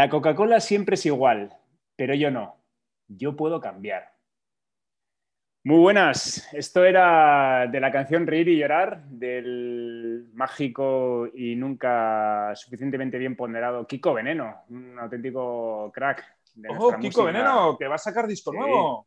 La 0.00 0.08
Coca-Cola 0.08 0.60
siempre 0.60 0.94
es 0.94 1.04
igual, 1.04 1.54
pero 1.94 2.14
yo 2.14 2.30
no. 2.30 2.56
Yo 3.06 3.36
puedo 3.36 3.60
cambiar. 3.60 4.14
Muy 5.62 5.78
buenas. 5.78 6.48
Esto 6.54 6.86
era 6.86 7.66
de 7.70 7.80
la 7.80 7.92
canción 7.92 8.26
Reír 8.26 8.48
y 8.48 8.56
Llorar 8.56 9.04
del 9.04 10.30
mágico 10.32 11.28
y 11.34 11.54
nunca 11.54 12.52
suficientemente 12.54 13.18
bien 13.18 13.36
ponderado 13.36 13.86
Kiko 13.86 14.14
Veneno, 14.14 14.64
un 14.70 14.98
auténtico 14.98 15.92
crack. 15.92 16.24
De 16.54 16.70
¡Oh, 16.70 16.96
Kiko 16.98 17.24
Veneno! 17.24 17.76
Que 17.76 17.86
va 17.86 17.96
a 17.96 17.98
sacar 17.98 18.26
disco 18.26 18.54
nuevo. 18.54 19.06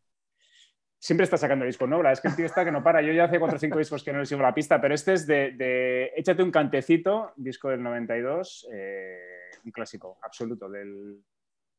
Siempre 0.99 1.23
está 1.23 1.37
sacando 1.37 1.65
disco 1.65 1.87
nuevo. 1.87 2.07
Es 2.07 2.21
que 2.21 2.27
el 2.27 2.35
tío 2.35 2.45
está 2.45 2.63
que 2.63 2.71
no 2.71 2.83
para. 2.83 3.01
Yo 3.01 3.13
ya 3.13 3.23
hace 3.23 3.39
4 3.39 3.57
o 3.57 3.59
5 3.59 3.79
discos 3.79 4.03
que 4.03 4.13
no 4.13 4.19
le 4.19 4.27
sigo 4.27 4.43
la 4.43 4.53
pista, 4.53 4.79
pero 4.79 4.93
este 4.93 5.13
es 5.13 5.25
de, 5.25 6.13
Échate 6.15 6.43
un 6.43 6.51
cantecito, 6.51 7.33
disco 7.35 7.69
del 7.69 7.81
92, 7.81 8.69
eh, 8.71 9.32
un 9.65 9.71
clásico 9.71 10.17
absoluto 10.21 10.69
del 10.69 11.23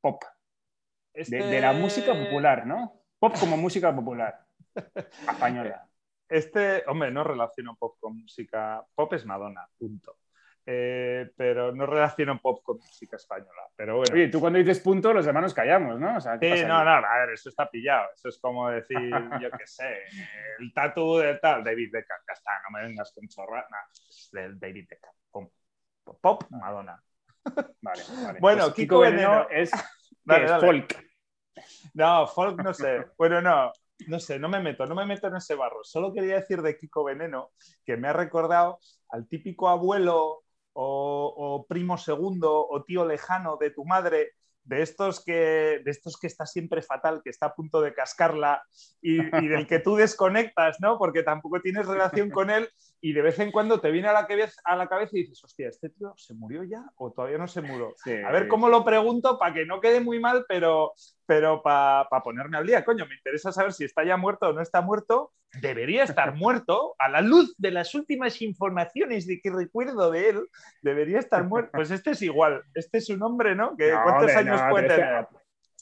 pop. 0.00 0.22
De, 1.12 1.60
la 1.60 1.72
música 1.72 2.12
este 2.12 2.24
popular, 2.24 2.66
¿no? 2.66 3.04
Pop 3.18 3.34
como 3.38 3.56
música 3.56 3.94
popular. 3.94 4.44
Española. 5.28 5.88
Este, 6.28 6.82
hombre, 6.88 7.10
no 7.10 7.22
relaciono 7.22 7.76
pop 7.76 7.96
con 8.00 8.16
música. 8.16 8.84
Pop 8.94 9.12
es 9.12 9.24
Madonna, 9.24 9.68
punto. 9.78 10.16
Eh, 10.66 11.30
pero 11.36 11.72
no 11.72 11.84
relaciono 11.84 12.40
pop 12.40 12.62
con 12.62 12.78
música 12.78 13.16
española. 13.16 13.62
Pero 13.76 13.98
bueno. 13.98 14.14
Oye, 14.14 14.28
tú 14.28 14.40
cuando 14.40 14.58
dices 14.58 14.80
punto, 14.80 15.12
los 15.12 15.26
hermanos 15.26 15.52
callamos, 15.52 16.00
¿no? 16.00 16.18
sí, 16.20 16.64
no, 16.66 16.82
no, 16.82 16.90
a 16.90 17.18
ver, 17.18 17.34
eso 17.34 17.50
está 17.50 17.70
pillado. 17.70 18.08
Eso 18.14 18.30
es 18.30 18.38
como 18.38 18.70
decir, 18.70 18.98
yo 19.42 19.50
qué 19.50 19.66
sé, 19.66 19.98
el 20.58 20.72
tatu 20.72 21.18
de 21.18 21.34
tal, 21.36 21.62
David 21.62 21.90
Beckham. 21.92 22.18
Ya 22.26 22.32
está, 22.32 22.50
no 22.62 22.78
me 22.78 22.86
vengas 22.86 23.12
con 23.12 23.28
chorra. 23.28 23.66
del 24.32 24.58
David 24.58 24.86
Beckham. 24.88 25.48
Pop, 26.20 26.44
Madonna. 26.50 27.02
Vale, 27.82 28.02
vale. 28.22 28.40
Bueno, 28.40 28.64
pues 28.64 28.74
Kiko, 28.74 29.00
Veneno, 29.00 29.46
es, 29.50 29.70
es 30.26 30.50
folk. 30.60 31.04
No, 31.94 32.26
folk 32.26 32.62
no 32.62 32.72
sé. 32.74 33.06
Bueno, 33.16 33.40
no 33.40 33.72
no 34.06 34.18
sé, 34.18 34.38
no 34.38 34.48
me 34.48 34.60
meto, 34.60 34.86
no 34.86 34.94
me 34.94 35.06
meto 35.06 35.28
en 35.28 35.36
ese 35.36 35.54
barro. 35.54 35.82
Solo 35.84 36.12
quería 36.12 36.36
decir 36.36 36.62
de 36.62 36.76
Kiko 36.76 37.04
Veneno 37.04 37.52
que 37.84 37.96
me 37.96 38.08
ha 38.08 38.12
recordado 38.12 38.78
al 39.08 39.28
típico 39.28 39.68
abuelo 39.68 40.42
o, 40.72 41.66
primo 41.68 41.96
segundo 41.96 42.66
o 42.68 42.82
tío 42.82 43.06
lejano 43.06 43.56
de 43.56 43.70
tu 43.70 43.84
madre 43.84 44.32
de 44.64 44.82
estos 44.82 45.22
que 45.22 45.80
de 45.84 45.90
estos 45.90 46.16
que 46.16 46.26
está 46.26 46.46
siempre 46.46 46.82
fatal, 46.82 47.20
que 47.22 47.30
está 47.30 47.46
a 47.46 47.54
punto 47.54 47.80
de 47.80 47.94
cascarla 47.94 48.62
y, 49.00 49.18
del 49.46 49.66
que 49.66 49.78
tú 49.78 49.94
desconectas, 49.94 50.78
¿no? 50.80 50.98
Porque 50.98 51.22
tampoco 51.22 51.60
tienes 51.60 51.86
relación 51.86 52.30
con 52.30 52.50
él 52.50 52.68
y 53.04 53.12
de 53.12 53.20
vez 53.20 53.38
en 53.38 53.52
cuando 53.52 53.80
te 53.80 53.90
viene 53.90 54.08
a 54.08 54.14
la, 54.14 54.26
cabeza, 54.26 54.58
a 54.64 54.74
la 54.76 54.88
cabeza 54.88 55.10
y 55.12 55.20
dices, 55.20 55.44
hostia, 55.44 55.68
¿este 55.68 55.90
tío 55.90 56.14
se 56.16 56.32
murió 56.32 56.62
ya 56.64 56.82
o 56.96 57.12
todavía 57.12 57.36
no 57.36 57.46
se 57.46 57.60
murió? 57.60 57.94
A 58.26 58.32
ver 58.32 58.48
cómo 58.48 58.70
lo 58.70 58.82
pregunto 58.82 59.38
para 59.38 59.52
que 59.52 59.66
no 59.66 59.78
quede 59.78 60.00
muy 60.00 60.18
mal, 60.20 60.46
pero, 60.48 60.94
pero 61.26 61.62
para 61.62 62.08
ponerme 62.24 62.56
al 62.56 62.66
día. 62.66 62.82
Coño, 62.82 63.04
me 63.04 63.16
interesa 63.16 63.52
saber 63.52 63.74
si 63.74 63.84
está 63.84 64.04
ya 64.04 64.16
muerto 64.16 64.48
o 64.48 64.52
no 64.54 64.62
está 64.62 64.80
muerto. 64.80 65.32
Debería 65.60 66.04
estar 66.04 66.34
muerto. 66.34 66.94
A 66.98 67.10
la 67.10 67.20
luz 67.20 67.54
de 67.58 67.72
las 67.72 67.94
últimas 67.94 68.40
informaciones 68.40 69.26
de 69.26 69.38
que 69.38 69.50
recuerdo 69.50 70.10
de 70.10 70.30
él, 70.30 70.48
debería 70.80 71.18
estar 71.18 71.44
muerto. 71.44 71.72
Pues 71.74 71.90
este 71.90 72.12
es 72.12 72.22
igual. 72.22 72.62
Este 72.72 72.96
es 72.96 73.10
un 73.10 73.22
hombre, 73.22 73.54
¿no? 73.54 73.76
¿Cuántos 74.02 74.34
años 74.34 74.62
puede 74.70 74.88
tener? 74.88 75.26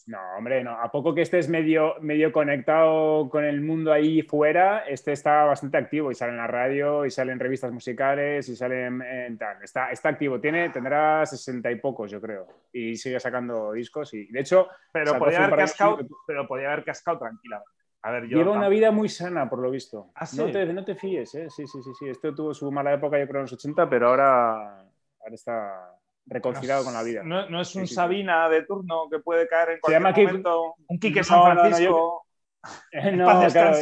No, 0.06 0.18
hombre, 0.36 0.64
no. 0.64 0.72
A 0.72 0.90
poco 0.90 1.14
que 1.14 1.22
estés 1.22 1.48
medio, 1.48 1.94
medio 2.00 2.32
conectado 2.32 3.28
con 3.30 3.44
el 3.44 3.60
mundo 3.60 3.92
ahí 3.92 4.22
fuera, 4.22 4.84
este 4.86 5.12
está 5.12 5.44
bastante 5.44 5.76
activo 5.76 6.10
y 6.10 6.14
sale 6.14 6.32
en 6.32 6.38
la 6.38 6.46
radio 6.46 7.06
y 7.06 7.10
sale 7.10 7.32
en 7.32 7.38
revistas 7.38 7.72
musicales 7.72 8.48
y 8.48 8.56
sale 8.56 8.86
en, 8.86 9.38
tal. 9.38 9.62
Está, 9.62 9.90
está 9.90 10.08
activo. 10.08 10.40
Tiene, 10.40 10.70
tendrá 10.70 11.24
sesenta 11.26 11.70
y 11.70 11.76
pocos, 11.76 12.10
yo 12.10 12.20
creo. 12.20 12.46
Y 12.72 12.96
sigue 12.96 13.20
sacando 13.20 13.72
discos 13.72 14.12
y, 14.14 14.26
de 14.26 14.40
hecho... 14.40 14.68
Pero 14.92 15.18
podía, 15.18 15.44
haber 15.44 15.58
cascado, 15.58 15.98
pero 16.26 16.46
podía 16.46 16.72
haber 16.72 16.84
cascado 16.84 17.18
tranquilamente. 17.18 17.70
A 18.04 18.10
ver, 18.10 18.26
Lleva 18.26 18.50
una 18.50 18.68
vida 18.68 18.90
muy 18.90 19.08
sana, 19.08 19.48
por 19.48 19.60
lo 19.60 19.70
visto. 19.70 20.10
¿Ah, 20.16 20.26
no, 20.36 20.50
te, 20.50 20.66
no 20.66 20.84
te 20.84 20.96
fíes, 20.96 21.36
¿eh? 21.36 21.48
Sí, 21.48 21.68
sí, 21.68 21.80
sí, 21.82 21.90
sí. 21.96 22.08
Esto 22.08 22.34
tuvo 22.34 22.52
su 22.52 22.70
mala 22.72 22.92
época, 22.92 23.16
yo 23.16 23.28
creo, 23.28 23.38
en 23.38 23.44
los 23.44 23.52
80, 23.52 23.88
pero 23.88 24.08
ahora, 24.08 24.80
ahora 25.20 25.34
está 25.34 26.01
reconciliado 26.26 26.84
con 26.84 26.94
la 26.94 27.02
vida. 27.02 27.22
No, 27.22 27.60
es 27.60 27.74
un 27.74 27.86
Sabina 27.86 28.48
de 28.48 28.62
turno 28.62 29.08
que 29.10 29.18
puede 29.18 29.48
caer 29.48 29.70
en 29.70 29.80
cualquier 29.80 30.26
momento. 30.26 30.74
un 30.88 30.98
Quique 30.98 31.24
San 31.24 31.42
Francisco. 31.42 32.26
No, 33.12 33.26
claro, 33.50 33.76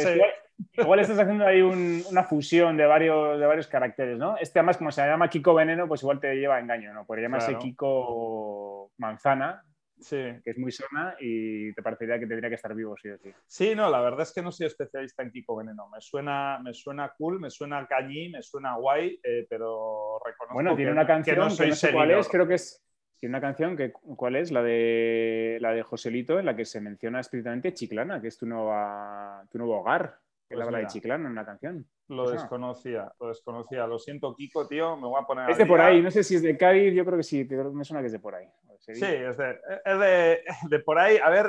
igual, 0.73 0.99
estás 0.99 1.19
haciendo 1.19 1.45
ahí 1.45 1.61
una 1.61 2.23
fusión 2.23 2.77
de 2.77 2.87
varios, 2.87 3.39
de 3.39 3.45
varios 3.45 3.67
caracteres, 3.67 4.17
¿no? 4.17 4.37
Este 4.37 4.57
además, 4.57 4.77
como 4.77 4.91
se 4.91 5.05
llama 5.05 5.29
Kiko 5.29 5.53
Veneno, 5.53 5.87
pues 5.87 6.01
igual 6.01 6.19
te 6.19 6.33
lleva 6.33 6.55
a 6.55 6.59
engaño, 6.59 6.91
¿no? 6.91 7.05
Podría 7.05 7.25
llamarse 7.25 7.59
Kiko 7.59 8.91
Manzana, 8.97 9.63
Sí. 10.01 10.17
que 10.43 10.51
es 10.51 10.57
muy 10.57 10.71
sana 10.71 11.15
y 11.19 11.73
te 11.73 11.81
parecería 11.81 12.19
que 12.19 12.25
tendría 12.25 12.49
que 12.49 12.55
estar 12.55 12.73
vivo, 12.73 12.95
sí 12.97 13.09
o 13.09 13.17
sí. 13.17 13.31
Sí, 13.45 13.75
no, 13.75 13.89
la 13.89 14.01
verdad 14.01 14.21
es 14.21 14.33
que 14.33 14.41
no 14.41 14.51
soy 14.51 14.67
especialista 14.67 15.23
en 15.23 15.31
Kiko 15.31 15.55
Veneno. 15.55 15.87
Me 15.89 16.01
suena, 16.01 16.59
me 16.63 16.73
suena 16.73 17.13
cool, 17.17 17.39
me 17.39 17.49
suena 17.49 17.85
cañí, 17.87 18.29
me 18.29 18.41
suena 18.41 18.75
guay, 18.75 19.19
eh, 19.23 19.45
pero 19.47 20.19
reconozco 20.25 20.55
Bueno, 20.55 20.75
tiene 20.75 20.91
una 20.91 21.05
canción 21.05 21.35
que 21.35 21.39
no, 21.39 21.49
sé 21.49 21.93
cuál 21.93 22.11
es, 22.11 22.27
creo 22.27 22.47
que 22.47 22.55
es... 22.55 22.83
Tiene 23.17 23.37
una 23.37 23.41
canción 23.41 23.77
que, 23.77 23.91
¿cuál 23.91 24.35
es? 24.35 24.51
La 24.51 24.63
de, 24.63 25.59
la 25.61 25.73
de 25.73 25.83
Joselito, 25.83 26.39
en 26.39 26.45
la 26.47 26.55
que 26.55 26.65
se 26.65 26.81
menciona 26.81 27.19
explícitamente 27.19 27.71
Chiclana, 27.71 28.19
que 28.19 28.29
es 28.29 28.37
tu, 28.37 28.47
nueva, 28.47 29.45
tu 29.51 29.59
nuevo 29.59 29.79
hogar. 29.79 30.17
Que 30.49 30.55
pues 30.55 30.65
habla 30.65 30.79
de 30.79 30.87
Chiclana 30.87 31.29
en 31.29 31.35
la 31.35 31.45
canción. 31.45 31.85
Lo 32.07 32.31
desconocía, 32.31 33.13
lo 33.19 33.27
desconocía. 33.27 33.85
Lo 33.85 33.99
siento, 33.99 34.35
Kiko, 34.35 34.67
tío, 34.67 34.97
me 34.97 35.07
voy 35.07 35.21
a 35.21 35.25
poner. 35.27 35.49
Es 35.51 35.57
de 35.57 35.67
por 35.67 35.79
ahí, 35.79 36.01
no 36.01 36.09
sé 36.09 36.23
si 36.23 36.35
es 36.35 36.41
de 36.41 36.57
Cádiz, 36.57 36.93
yo 36.95 37.05
creo 37.05 37.17
que 37.17 37.23
sí, 37.23 37.45
pero 37.45 37.71
me 37.71 37.85
suena 37.85 38.01
que 38.01 38.07
es 38.07 38.11
de 38.11 38.19
por 38.19 38.33
ahí. 38.33 38.47
Sí, 38.81 39.05
es, 39.05 39.37
de, 39.37 40.43
de, 40.69 40.79
por 40.79 40.97
ahí. 40.97 41.17
A 41.17 41.29
ver, 41.29 41.47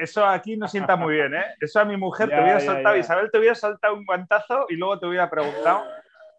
eso 0.00 0.26
aquí 0.26 0.56
no 0.56 0.66
sienta 0.66 0.96
muy 0.96 1.14
bien, 1.14 1.34
¿eh? 1.34 1.44
Eso 1.60 1.80
a 1.80 1.84
mi 1.84 1.96
mujer 1.96 2.28
te 2.28 2.40
hubiera 2.40 2.60
saltado, 2.60 2.96
Isabel 2.96 3.30
te 3.30 3.38
hubiera 3.38 3.54
saltado 3.54 3.94
un 3.94 4.04
guantazo 4.04 4.66
y 4.68 4.76
luego 4.76 4.98
te 4.98 5.06
hubiera 5.06 5.30
preguntado 5.30 5.84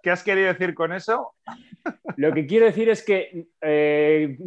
qué 0.03 0.11
has 0.11 0.21
querido 0.21 0.47
decir 0.47 0.75
con 0.75 0.93
eso. 0.93 1.33
Lo 2.17 2.33
que 2.33 2.45
quiero 2.45 2.65
decir 2.65 2.89
es 2.89 3.03
que 3.03 3.47
eh, 3.61 4.37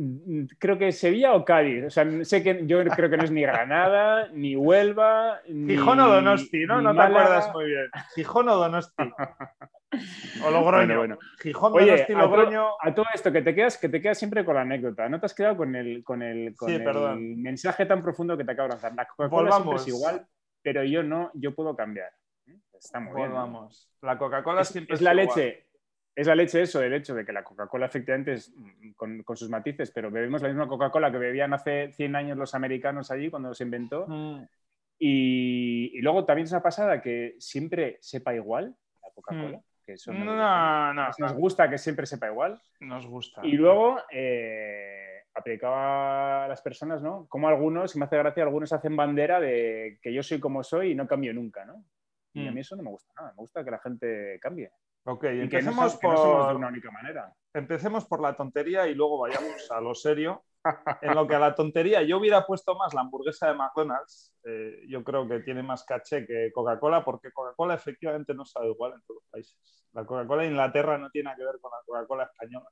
creo 0.58 0.78
que 0.78 0.92
Sevilla 0.92 1.34
o 1.34 1.44
Cádiz. 1.44 1.86
O 1.86 1.90
sea, 1.90 2.06
sé 2.24 2.42
que 2.42 2.64
yo 2.66 2.84
creo 2.84 3.10
que 3.10 3.16
no 3.16 3.24
es 3.24 3.30
ni 3.30 3.40
Granada, 3.40 4.28
ni 4.32 4.54
Huelva. 4.54 5.40
Gijón 5.46 5.98
o 5.98 6.08
Donosti, 6.08 6.66
¿no? 6.66 6.80
No 6.80 6.94
te 6.94 7.00
acuerdas 7.00 7.52
muy 7.52 7.64
bien. 7.64 7.86
Gijón 8.14 8.48
o 8.50 8.56
Donosti. 8.56 9.10
O 10.44 10.50
Logroño. 10.50 10.98
Bueno, 10.98 11.18
Gijón, 11.40 11.72
Donosti, 11.72 12.12
Logroño. 12.12 12.68
A, 12.80 12.94
todo 12.94 13.06
esto, 13.14 13.32
que 13.32 13.40
te, 13.40 13.54
quedas, 13.54 13.78
que 13.78 13.88
te 13.88 14.00
quedas 14.00 14.18
siempre 14.18 14.44
con 14.44 14.56
la 14.56 14.60
anécdota. 14.60 15.08
No 15.08 15.18
te 15.18 15.26
has 15.26 15.34
quedado 15.34 15.56
con 15.56 15.74
el, 15.74 16.04
con 16.04 16.22
el, 16.22 16.54
con 16.54 16.70
el 16.70 17.18
mensaje 17.36 17.86
tan 17.86 18.02
profundo 18.02 18.36
que 18.36 18.44
te 18.44 18.52
acabo 18.52 18.68
de 18.68 18.74
lanzar. 18.74 18.94
La 18.94 19.06
Coca-Cola 19.06 19.64
es 19.74 19.88
igual, 19.88 20.26
pero 20.62 20.84
yo 20.84 21.02
no, 21.02 21.30
yo 21.34 21.54
puedo 21.54 21.74
cambiar. 21.74 22.10
Está 22.78 23.00
muy 23.00 23.14
bien. 23.14 23.32
La 24.02 24.18
Coca-Cola 24.18 24.64
siempre 24.64 24.94
es, 24.94 25.02
la 25.02 25.14
leche 25.14 25.66
es 26.16 26.26
la 26.26 26.34
leche 26.34 26.62
eso, 26.62 26.82
el 26.82 26.94
hecho 26.94 27.14
de 27.14 27.26
que 27.26 27.32
la 27.32 27.44
Coca-Cola 27.44 27.86
efectivamente 27.86 28.32
es 28.32 28.50
mm, 28.56 28.92
con, 29.22 29.36
sus 29.36 29.50
matices, 29.50 29.90
pero 29.90 30.10
bebemos 30.10 30.40
la 30.40 30.48
misma 30.48 30.66
Coca-Cola 30.66 31.12
que 31.12 31.18
bebían 31.18 31.52
hace 31.52 31.92
100 31.92 32.16
años 32.16 32.38
los 32.38 32.54
americanos 32.54 33.10
allí 33.10 33.28
cuando 33.28 33.52
se 33.52 33.64
inventó. 33.64 34.06
Mm. 34.08 34.48
Y, 34.98 36.00
luego 36.00 36.24
también 36.24 36.46
es 36.46 36.52
una 36.52 36.62
pasada 36.62 37.02
que 37.02 37.36
siempre 37.38 37.98
sepa 38.00 38.34
igual 38.34 38.74
la 39.02 39.08
Coca-Cola. 39.14 39.58
Mm. 39.58 39.62
Que 39.84 39.92
eso 39.92 40.12
no, 40.12 40.94
nos 40.94 41.32
gusta 41.34 41.68
que 41.68 41.78
siempre 41.78 42.06
sepa 42.06 42.28
igual. 42.28 42.60
Nos 42.80 43.06
gusta. 43.06 43.42
Y 43.44 43.52
luego 43.52 43.98
eh, 44.10 45.22
aplicaba 45.34 46.46
a 46.46 46.48
las 46.48 46.62
personas, 46.62 47.02
¿no? 47.02 47.26
Como 47.28 47.46
algunos, 47.46 47.94
y 47.94 47.98
me 47.98 48.06
hace 48.06 48.16
gracia, 48.16 48.42
algunos 48.42 48.72
hacen 48.72 48.96
bandera 48.96 49.38
de 49.38 49.98
que 50.02 50.12
yo 50.12 50.24
soy 50.24 50.40
como 50.40 50.64
soy 50.64 50.92
y 50.92 50.94
no 50.96 51.06
cambio 51.06 51.32
nunca, 51.34 51.64
¿no? 51.66 51.84
Y 52.42 52.48
a 52.48 52.52
mí 52.52 52.60
eso 52.60 52.76
no 52.76 52.82
me 52.82 52.90
gusta 52.90 53.12
nada. 53.16 53.32
Me 53.32 53.38
gusta 53.38 53.64
que 53.64 53.70
la 53.70 53.78
gente 53.78 54.38
cambie. 54.40 54.70
Ok, 55.04 55.24
empecemos 55.24 55.96
por... 55.96 56.48
de 56.48 56.56
una 56.56 56.68
única 56.68 56.90
manera. 56.90 57.32
Empecemos 57.54 58.04
por 58.04 58.20
la 58.20 58.34
tontería 58.34 58.86
y 58.88 58.94
luego 58.94 59.20
vayamos 59.20 59.70
a 59.70 59.80
lo 59.80 59.94
serio. 59.94 60.44
En 61.00 61.14
lo 61.14 61.28
que 61.28 61.36
a 61.36 61.38
la 61.38 61.54
tontería 61.54 62.02
yo 62.02 62.18
hubiera 62.18 62.44
puesto 62.44 62.74
más 62.74 62.92
la 62.92 63.02
hamburguesa 63.02 63.48
de 63.48 63.54
McDonald's, 63.54 64.34
eh, 64.44 64.82
yo 64.88 65.04
creo 65.04 65.28
que 65.28 65.38
tiene 65.40 65.62
más 65.62 65.84
caché 65.84 66.26
que 66.26 66.50
Coca-Cola, 66.52 67.04
porque 67.04 67.30
Coca-Cola 67.30 67.74
efectivamente 67.74 68.34
no 68.34 68.44
sabe 68.44 68.70
igual 68.70 68.94
en 68.94 69.02
todos 69.02 69.22
los 69.22 69.30
países. 69.30 69.86
La 69.92 70.04
Coca-Cola 70.04 70.42
de 70.42 70.48
Inglaterra 70.48 70.98
no 70.98 71.08
tiene 71.10 71.26
nada 71.26 71.36
que 71.36 71.44
ver 71.44 71.60
con 71.60 71.70
la 71.70 71.78
Coca-Cola 71.86 72.24
española. 72.24 72.68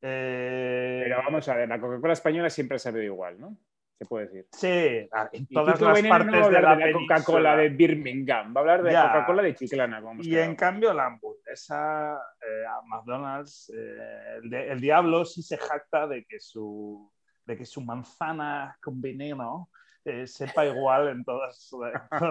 Eh, 0.00 1.00
Pero 1.04 1.16
vamos 1.18 1.48
a 1.48 1.56
ver, 1.56 1.68
la 1.68 1.80
Coca-Cola 1.80 2.12
española 2.12 2.50
siempre 2.50 2.76
ha 2.76 2.78
sabido 2.78 3.02
igual, 3.02 3.40
¿no? 3.40 3.58
Se 4.02 4.08
puede 4.08 4.26
decir. 4.26 4.46
Sí, 4.52 5.08
en 5.32 5.46
todas 5.46 5.80
las 5.80 6.02
partes 6.02 6.48
de 6.48 6.60
la, 6.60 6.92
Coca-Cola 6.92 7.56
de 7.56 7.68
Birmingham, 7.68 8.54
va 8.54 8.60
a 8.60 8.62
hablar 8.62 8.82
de 8.82 8.90
Coca-Cola 8.90 9.42
de 9.42 9.54
Chiclana. 9.54 10.02
Y 10.20 10.36
en 10.36 10.56
cambio 10.56 10.92
la 10.92 11.06
hamburguesa 11.06 12.14
eh, 12.40 12.64
McDonald's, 12.86 13.72
eh, 13.74 14.40
el, 14.70 14.80
diablo 14.80 15.24
sí 15.24 15.42
se 15.42 15.56
jacta 15.56 16.06
de 16.06 16.24
que 16.24 16.40
su, 16.40 17.10
de 17.44 17.56
que 17.56 17.64
su 17.64 17.80
manzana 17.80 18.76
con 18.82 19.00
veneno 19.00 19.70
eh, 20.04 20.26
sepa 20.26 20.66
igual 20.66 21.08
en, 21.08 21.24
todos 21.24 21.70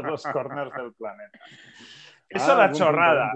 los 0.04 0.24
corners 0.24 0.74
del 0.74 0.94
planeta. 0.94 1.40
Eso 2.30 2.46
es 2.46 2.50
ah, 2.50 2.68
la 2.68 2.72
chorrada. 2.72 3.34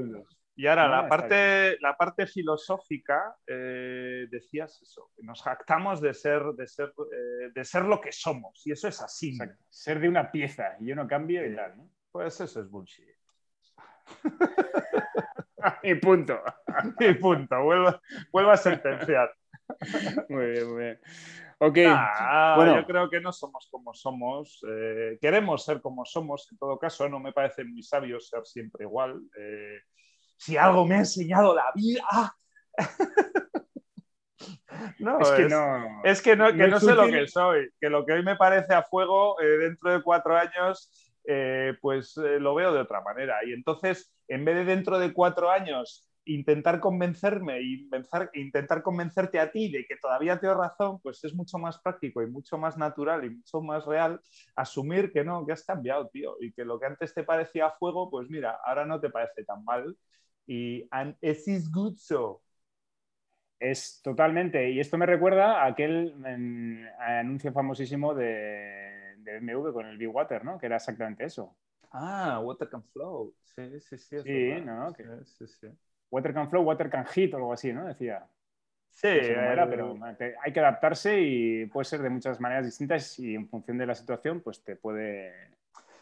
Y 0.57 0.67
ahora, 0.67 0.87
No, 0.87 1.01
la, 1.01 1.09
parte, 1.09 1.77
la 1.81 1.97
parte 1.97 2.25
filosófica, 2.27 3.35
eh, 3.45 4.25
decías 4.29 4.81
eso, 4.81 5.11
que 5.15 5.23
nos 5.23 5.41
jactamos 5.41 5.99
de 5.99 6.13
ser, 6.13 6.43
de, 6.55 6.65
ser, 6.67 6.93
eh, 7.11 7.51
de 7.53 7.65
ser 7.65 7.83
lo 7.83 7.99
que 7.99 8.11
somos, 8.13 8.65
y 8.65 8.71
eso 8.71 8.87
es 8.87 9.01
así. 9.01 9.31
Exacto. 9.31 9.63
Ser 9.69 9.99
de 9.99 10.07
una 10.07 10.31
pieza 10.31 10.77
y 10.79 10.87
yo 10.87 10.95
no 10.95 11.07
cambio 11.07 11.45
y 11.45 11.53
tal, 11.55 11.75
¿no? 11.77 11.89
Pues 12.11 12.39
eso 12.39 12.61
es 12.61 12.69
bullshit. 12.69 13.05
y 15.83 15.95
punto. 15.95 16.39
Y 16.99 17.13
punto, 17.15 17.61
vuelvo, 17.63 17.99
vuelvo 18.31 18.51
a 18.51 18.57
sentenciar. 18.57 19.33
Muy 20.29 20.45
bien, 20.51 20.67
muy 20.69 20.83
bien. 20.83 20.99
Ok, 21.59 21.77
Ah, 21.87 22.53
bueno. 22.57 22.75
Yo 22.81 22.85
creo 22.85 23.09
que 23.09 23.21
no 23.21 23.31
somos 23.31 23.67
como 23.71 23.93
somos. 23.93 24.61
eh, 24.69 25.17
queremos 25.21 25.63
ser 25.63 25.81
como 25.81 26.05
somos. 26.05 26.49
En 26.51 26.57
todo 26.57 26.77
caso, 26.77 27.07
no 27.09 27.19
me 27.19 27.31
parece 27.33 27.63
muy 27.63 27.81
sabio 27.81 28.19
ser 28.19 28.45
siempre 28.45 28.83
igual. 28.83 29.21
eh, 29.37 29.79
si 30.37 30.57
algo 30.57 30.85
me 30.85 30.95
ha 30.95 30.99
enseñado 30.99 31.55
la 31.55 31.71
vida. 31.73 32.35
no, 34.99 35.21
es 35.21 35.31
que 35.31 35.49
no. 35.49 36.01
es 36.03 36.21
que 36.21 36.35
no, 36.35 36.53
que 36.53 36.79
sé 36.79 36.95
lo 36.95 37.07
que 37.07 37.27
soy. 37.27 37.69
Que 37.79 37.89
lo 37.89 38.05
que 38.05 38.13
hoy 38.13 38.23
me 38.23 38.35
parece 38.35 38.73
a 38.73 38.83
fuego, 38.83 39.39
eh, 39.41 39.57
dentro 39.57 39.91
de 39.91 40.03
cuatro 40.03 40.37
años, 40.37 41.13
eh, 41.25 41.73
pues 41.81 42.17
eh, 42.17 42.39
lo 42.39 42.55
veo 42.55 42.73
de 42.73 42.81
otra 42.81 43.01
manera. 43.01 43.37
Y 43.45 43.53
entonces, 43.53 44.13
en 44.27 44.45
vez 44.45 44.55
de 44.55 44.65
dentro 44.65 44.99
de 44.99 45.13
cuatro 45.13 45.49
años 45.49 46.09
intentar 46.27 46.79
convencerme 46.79 47.61
y 47.61 47.87
pensar- 47.87 48.31
intentar 48.33 48.81
convencerte 48.81 49.39
a 49.39 49.51
ti 49.51 49.71
de 49.71 49.85
que 49.85 49.95
todavía 49.97 50.39
tengo 50.39 50.55
razón, 50.55 50.99
pues 51.01 51.23
es 51.23 51.35
mucho 51.35 51.59
más 51.59 51.79
práctico 51.79 52.21
y 52.23 52.27
mucho 52.27 52.57
más 52.57 52.77
natural 52.77 53.23
y 53.25 53.29
mucho 53.29 53.61
más 53.61 53.85
real 53.85 54.19
asumir 54.55 55.11
que 55.11 55.23
no, 55.23 55.45
que 55.45 55.53
has 55.53 55.63
cambiado, 55.63 56.07
tío, 56.09 56.35
y 56.39 56.51
que 56.51 56.65
lo 56.65 56.79
que 56.79 56.87
antes 56.87 57.13
te 57.13 57.23
parecía 57.23 57.69
fuego, 57.71 58.09
pues 58.09 58.27
mira, 58.29 58.59
ahora 58.65 58.85
no 58.85 58.99
te 58.99 59.11
parece 59.11 59.43
tan 59.45 59.63
mal. 59.63 59.95
Y 60.47 60.87
and 60.91 61.15
it 61.21 61.37
is 61.47 61.71
good 61.71 61.95
so. 61.97 62.41
Es 63.59 64.01
totalmente. 64.03 64.69
Y 64.69 64.79
esto 64.79 64.97
me 64.97 65.05
recuerda 65.05 65.63
a 65.63 65.67
aquel 65.67 66.13
anuncio 66.99 67.51
famosísimo 67.51 68.13
de, 68.13 69.15
de 69.17 69.39
BMW 69.39 69.73
con 69.73 69.85
el 69.87 69.97
Big 69.97 70.13
Water, 70.13 70.43
¿no? 70.43 70.57
Que 70.57 70.65
era 70.67 70.75
exactamente 70.75 71.23
eso. 71.25 71.55
Ah, 71.91 72.39
water 72.43 72.69
can 72.69 72.83
flow. 72.91 73.33
Sí, 73.55 73.79
sí, 73.79 73.97
sí. 73.97 74.15
es 74.17 74.23
Sí, 74.23 74.61
no, 74.65 74.93
que- 74.93 75.03
Sí, 75.03 75.47
sí, 75.47 75.47
sí. 75.47 75.67
Water 76.11 76.33
can 76.33 76.49
flow, 76.49 76.63
water 76.63 76.89
can 76.89 77.05
hit 77.05 77.33
o 77.33 77.37
algo 77.37 77.53
así, 77.53 77.73
¿no? 77.73 77.85
Decía. 77.85 78.27
Sí, 78.89 79.07
No 79.07 79.23
sé 79.23 79.31
era, 79.33 79.63
el- 79.63 79.69
pero 79.69 79.97
hay 80.43 80.53
que 80.53 80.59
adaptarse 80.59 81.19
y 81.19 81.65
puede 81.65 81.85
ser 81.85 82.01
de 82.01 82.09
muchas 82.09 82.39
maneras 82.39 82.65
distintas 82.65 83.17
y 83.19 83.35
en 83.35 83.47
función 83.49 83.77
de 83.77 83.85
la 83.85 83.95
situación, 83.95 84.41
pues 84.41 84.63
te 84.63 84.75
puede... 84.75 85.33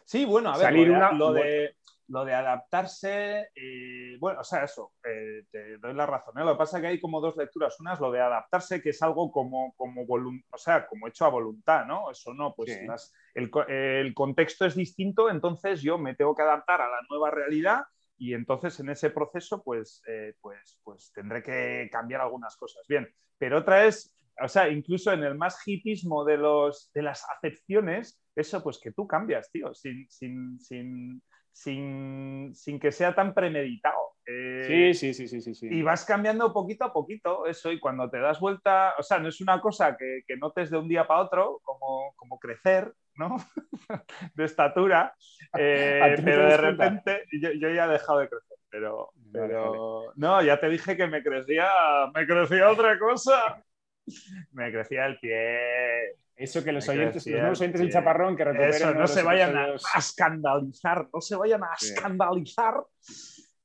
Sí, 0.06 0.25
bueno, 0.25 0.50
a 0.50 0.57
ver, 0.57 0.68
Salir 0.68 0.88
lo, 0.88 0.94
de, 0.94 0.98
una- 1.00 1.12
lo, 1.13 1.34
de, 1.34 1.75
lo 2.07 2.25
de 2.25 2.33
adaptarse, 2.33 3.50
eh, 3.55 4.17
bueno, 4.19 4.41
o 4.41 4.44
sea, 4.44 4.63
eso, 4.63 4.94
eh, 5.03 5.44
te 5.51 5.77
doy 5.77 5.94
la 5.94 6.05
razón. 6.05 6.38
¿eh? 6.38 6.44
Lo 6.44 6.53
que 6.53 6.57
pasa 6.57 6.77
es 6.77 6.81
que 6.81 6.88
hay 6.88 7.00
como 7.00 7.21
dos 7.21 7.38
lecturas. 7.38 7.79
Una 7.79 7.94
es 7.94 8.00
lo 8.00 8.11
de 8.11 8.19
adaptarse, 8.21 8.81
que 8.81 8.89
es 8.89 9.01
algo 9.01 9.31
como, 9.31 9.73
como, 9.77 10.03
o 10.07 10.57
sea, 10.57 10.85
como 10.88 11.07
hecho 11.07 11.25
a 11.25 11.29
voluntad, 11.29 11.85
¿no? 11.85 12.11
Eso 12.11 12.33
no, 12.33 12.53
pues 12.55 12.71
Sí. 12.71 12.85
las- 12.85 13.13
el, 13.35 13.50
el 13.69 14.13
contexto 14.13 14.65
es 14.65 14.75
distinto, 14.75 15.29
entonces 15.29 15.81
yo 15.81 15.97
me 15.97 16.15
tengo 16.15 16.35
que 16.35 16.44
adaptar 16.44 16.81
a 16.81 16.89
la 16.89 17.00
nueva 17.09 17.31
realidad 17.31 17.83
y 18.17 18.33
entonces 18.33 18.79
en 18.79 18.89
ese 18.89 19.09
proceso, 19.09 19.63
pues, 19.63 20.01
eh, 20.07 20.33
pues, 20.39 20.79
pues 20.83 21.11
tendré 21.13 21.41
que 21.41 21.89
cambiar 21.91 22.21
algunas 22.21 22.56
cosas. 22.57 22.85
Bien, 22.88 23.07
pero 23.38 23.59
otra 23.59 23.85
es, 23.85 24.15
o 24.41 24.47
sea, 24.47 24.69
incluso 24.69 25.11
en 25.11 25.23
el 25.23 25.35
más 25.35 25.59
hipismo 25.67 26.23
de, 26.25 26.38
los, 26.38 26.91
de 26.94 27.01
las 27.01 27.25
acepciones, 27.29 28.19
eso 28.35 28.63
pues 28.63 28.79
que 28.79 28.91
tú 28.91 29.07
cambias, 29.07 29.51
tío, 29.51 29.73
sin, 29.73 30.09
sin, 30.09 30.59
sin, 30.59 31.21
sin, 31.53 32.53
sin 32.55 32.79
que 32.79 32.91
sea 32.91 33.15
tan 33.15 33.33
premeditado. 33.33 34.13
Eh, 34.25 34.94
Sí, 34.94 34.94
sí, 34.94 35.13
sí, 35.13 35.27
sí, 35.27 35.41
sí. 35.41 35.53
sí. 35.53 35.67
y 35.69 35.81
vas 35.81 36.05
cambiando 36.05 36.53
poquito 36.53 36.85
a 36.85 36.94
poquito 36.94 37.45
eso 37.45 37.71
y 37.71 37.79
cuando 37.79 38.09
te 38.09 38.19
das 38.19 38.39
vuelta, 38.39 38.94
o 38.97 39.03
sea, 39.03 39.19
no 39.19 39.29
es 39.29 39.39
una 39.41 39.61
cosa 39.61 39.97
que, 39.97 40.21
que 40.25 40.38
notes 40.38 40.69
de 40.71 40.77
un 40.77 40.88
día 40.88 41.05
para 41.05 41.21
otro, 41.21 41.59
como, 41.63 42.13
como 42.15 42.39
crecer, 42.39 42.94
¿no? 43.15 43.35
de 44.35 44.44
estatura, 44.45 45.13
eh, 45.57 46.00
¿A 46.01 46.15
ti 46.15 46.21
no 46.21 46.25
te 46.25 46.31
pero 46.31 46.47
de 46.47 46.57
repente 46.57 47.23
yo, 47.33 47.51
yo 47.51 47.69
ya 47.69 47.85
he 47.85 47.89
dejado 47.89 48.19
de 48.19 48.29
crecer, 48.29 48.57
pero, 48.69 49.09
pero 49.31 50.13
no, 50.15 50.41
ya 50.41 50.59
te 50.59 50.69
dije 50.69 50.97
que 50.97 51.07
me 51.07 51.21
crecía, 51.21 51.69
me 52.13 52.25
crecía 52.25 52.69
otra 52.69 52.97
cosa. 52.97 53.63
Me 54.51 54.69
crecía 54.69 55.06
el 55.06 55.17
pie. 55.17 56.17
Eso 56.35 56.63
que 56.63 56.71
los 56.71 56.88
oyentes, 56.89 57.24
crecía 57.24 57.33
los 57.33 57.41
nuevos 57.41 57.62
oyentes 57.62 57.81
del 57.81 57.91
chaparrón 57.91 58.35
que 58.35 58.44
recuperen 58.44 58.74
Eso, 58.74 58.94
no 58.94 59.07
se 59.07 59.21
vayan 59.21 59.56
a, 59.56 59.68
episodios- 59.68 59.85
a 59.94 60.00
escandalizar, 60.00 61.09
no 61.13 61.21
se 61.21 61.35
vayan 61.35 61.63
a 61.63 61.75
Sí. 61.77 61.94
escandalizar. 61.94 62.83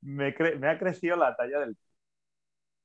Me, 0.02 0.28
ha 0.68 0.78
crecido 0.78 1.16
la 1.16 1.34
talla 1.34 1.60
del 1.60 1.76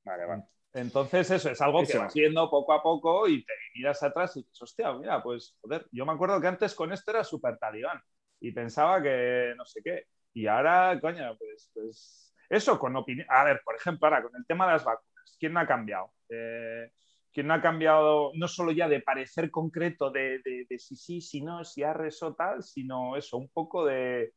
Vale, 0.06 0.25
vale. 0.25 0.44
entonces, 0.74 1.30
eso 1.31 1.50
es 1.50 1.62
algo 1.62 1.83
que 1.85 1.97
vas 1.97 2.13
viendo 2.13 2.50
poco 2.50 2.74
a 2.74 2.81
poco 2.81 3.27
y 3.27 3.44
te 3.45 3.53
miras 3.75 4.01
atrás 4.03 4.35
y 4.35 4.41
dices, 4.41 4.62
hostia, 4.62 4.91
mira, 4.94 5.21
pues, 5.21 5.56
joder, 5.62 5.85
yo 5.91 6.06
me 6.06 6.13
acuerdo 6.13 6.41
que 6.41 6.47
antes 6.47 6.74
con 6.75 6.91
esto 6.91 7.12
era 7.12 7.24
súper 7.24 7.57
talibán 7.57 8.01
y 8.39 8.51
pensaba 8.51 9.01
que 9.01 9.53
no 9.56 9.65
sé 9.65 9.81
qué. 9.83 10.07
Y 10.33 10.47
ahora, 10.47 10.97
coño, 11.00 11.38
pues, 11.38 11.69
pues 11.74 12.33
eso 12.50 12.80
con 12.80 12.95
opinión. 12.95 13.27
A 13.30 13.44
ver, 13.44 13.62
por 13.63 13.75
ejemplo, 13.75 14.07
ahora 14.07 14.24
con 14.24 14.35
el 14.35 14.45
tema 14.45 14.65
de 14.65 14.74
las 14.74 14.83
vacunas, 14.83 15.38
¿quién 15.39 15.56
ha 15.57 15.68
cambiado? 15.68 16.12
Eh, 16.30 16.91
¿Quién 17.33 17.47
no 17.47 17.56
ha 17.56 17.62
cambiado 17.62 18.31
no 18.35 18.47
solo 18.47 18.71
ya 18.71 18.88
de 18.88 19.01
parecer 19.01 19.50
concreto 19.50 20.12
de, 20.12 20.39
de, 20.45 20.68
de 20.69 20.80
si 20.80 20.95
sí, 20.95 21.19
si 21.19 21.41
no, 21.41 21.63
si 21.63 21.81
arres 21.83 22.21
o 22.21 22.35
tal, 22.35 22.62
sino 22.62 23.18
eso, 23.18 23.38
un 23.38 23.50
poco 23.50 23.85
de, 23.85 24.33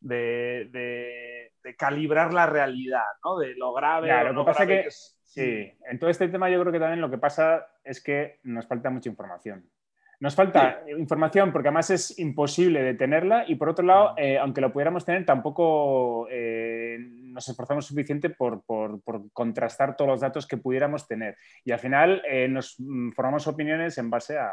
de, 0.00 1.50
calibrar 1.76 2.32
la 2.32 2.46
realidad, 2.46 3.02
¿no? 3.24 3.38
De 3.38 3.54
lo 3.54 3.72
grave. 3.72 4.32
Lo 4.32 4.44
que 4.44 4.46
pasa 4.46 4.66
que- 4.66 4.80
es. 4.80 5.18
Sí, 5.22 5.72
en 5.90 5.98
todo 5.98 6.10
este 6.10 6.28
tema 6.28 6.48
yo 6.48 6.60
creo 6.60 6.72
que 6.72 6.78
también 6.78 7.00
lo 7.00 7.10
que 7.10 7.18
pasa 7.18 7.66
es 7.82 8.00
que 8.00 8.38
nos 8.44 8.68
falta 8.68 8.88
mucha 8.88 9.08
información. 9.08 9.68
Nos 10.20 10.36
falta 10.36 10.84
información 10.96 11.52
porque 11.52 11.68
además 11.68 11.90
es 11.90 12.18
imposible 12.20 12.82
de 12.82 12.94
tenerla 12.94 13.44
y 13.48 13.56
por 13.56 13.68
otro 13.68 13.84
lado, 13.84 14.14
eh, 14.16 14.38
aunque 14.38 14.60
lo 14.60 14.72
pudiéramos 14.72 15.04
tener, 15.04 15.26
tampoco 15.26 16.28
eh, 16.30 16.98
nos 17.34 17.48
esforzamos 17.48 17.84
suficiente 17.86 18.30
por, 18.30 18.62
por- 18.64 19.02
por 19.02 19.30
contrastar 19.32 19.96
todos 19.96 20.08
los 20.10 20.20
datos 20.20 20.46
que 20.46 20.56
pudiéramos 20.56 21.06
tener. 21.06 21.36
Y 21.64 21.72
al 21.72 21.78
final 21.80 22.22
eh, 22.26 22.48
nos 22.48 22.76
mm, 22.78 23.10
formamos 23.10 23.46
opiniones 23.46 23.98
en 23.98 24.08
base 24.08 24.38
a 24.38 24.50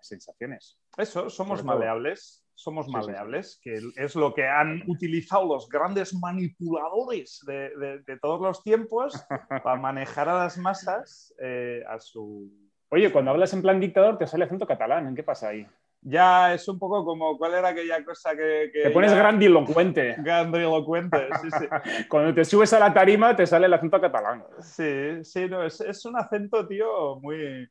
sensaciones. 0.00 0.78
Eso, 0.96 1.28
somos 1.28 1.62
maleables, 1.62 2.46
somos 2.54 2.86
maleables, 2.88 3.60
que 3.62 3.74
es 3.96 4.14
lo 4.16 4.32
que 4.32 4.46
han 4.46 4.82
utilizado 4.86 5.44
los 5.46 5.68
grandes 5.68 6.14
manipuladores 6.14 7.42
de, 7.46 7.70
de- 7.76 7.98
de 8.06 8.18
todos 8.18 8.40
los 8.40 8.62
tiempos 8.62 9.14
para 9.48 9.76
manejar 9.76 10.28
a 10.28 10.38
las 10.38 10.56
masas 10.56 11.34
eh, 11.42 11.82
a 11.88 11.98
su... 12.00 12.50
Oye, 12.88 13.12
cuando 13.12 13.30
hablas 13.30 13.52
en 13.52 13.62
plan 13.62 13.78
dictador 13.78 14.18
te 14.18 14.26
sale 14.26 14.44
acento 14.44 14.66
catalán, 14.66 15.06
¿en 15.06 15.14
qué 15.14 15.22
pasa 15.22 15.48
ahí? 15.48 15.66
Ya 16.02 16.54
es 16.54 16.66
un 16.66 16.78
poco 16.78 17.04
como, 17.04 17.36
¿cuál 17.36 17.54
era 17.54 17.68
aquella 17.68 18.02
cosa 18.04 18.30
que... 18.34 18.70
que 18.72 18.82
Te 18.84 18.90
pones 18.90 19.10
ya- 19.12 19.18
grandilocuente. 19.18 20.16
grandilocuente, 20.18 21.28
sí, 21.42 21.48
sí. 21.50 21.66
Cuando 22.08 22.32
te 22.34 22.44
subes 22.44 22.72
a 22.72 22.78
la 22.78 22.92
tarima 22.94 23.36
te 23.36 23.46
sale 23.46 23.66
el 23.66 23.74
acento 23.74 24.00
catalán. 24.00 24.42
Sí, 24.60 25.22
sí, 25.24 25.46
no, 25.46 25.62
es, 25.64 25.80
es 25.82 26.04
un 26.06 26.16
acento, 26.16 26.66
tío, 26.66 27.20
muy, 27.20 27.68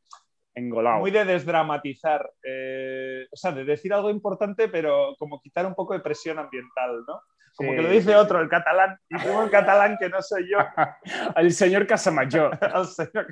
Engolado. 0.53 0.99
muy 0.99 1.09
de 1.09 1.25
desdramatizar. 1.25 2.29
eh, 2.43 3.08
o 3.31 3.35
sea, 3.35 3.51
de 3.51 3.63
decir 3.65 3.93
algo 3.93 4.09
importante, 4.09 4.67
pero 4.69 5.15
como 5.17 5.41
quitar 5.41 5.65
un 5.65 5.75
poco 5.75 5.93
de 5.93 5.99
presión 5.99 6.39
ambiental, 6.39 7.03
¿no? 7.07 7.21
Como 7.55 7.71
Sí, 7.71 7.75
que 7.75 7.81
lo 7.81 7.89
dice 7.89 8.11
sí, 8.11 8.15
otro, 8.15 8.39
el 8.41 8.47
catalán, 8.47 8.97
y 9.09 9.17
primo 9.17 9.43
el 9.43 9.49
catalán 9.49 9.97
que 9.99 10.07
no 10.07 10.21
soy 10.21 10.49
yo, 10.49 10.57
El 11.35 11.51
señor 11.51 11.85
Casamayor. 11.87 12.57
al 12.73 12.85
señor 12.85 13.27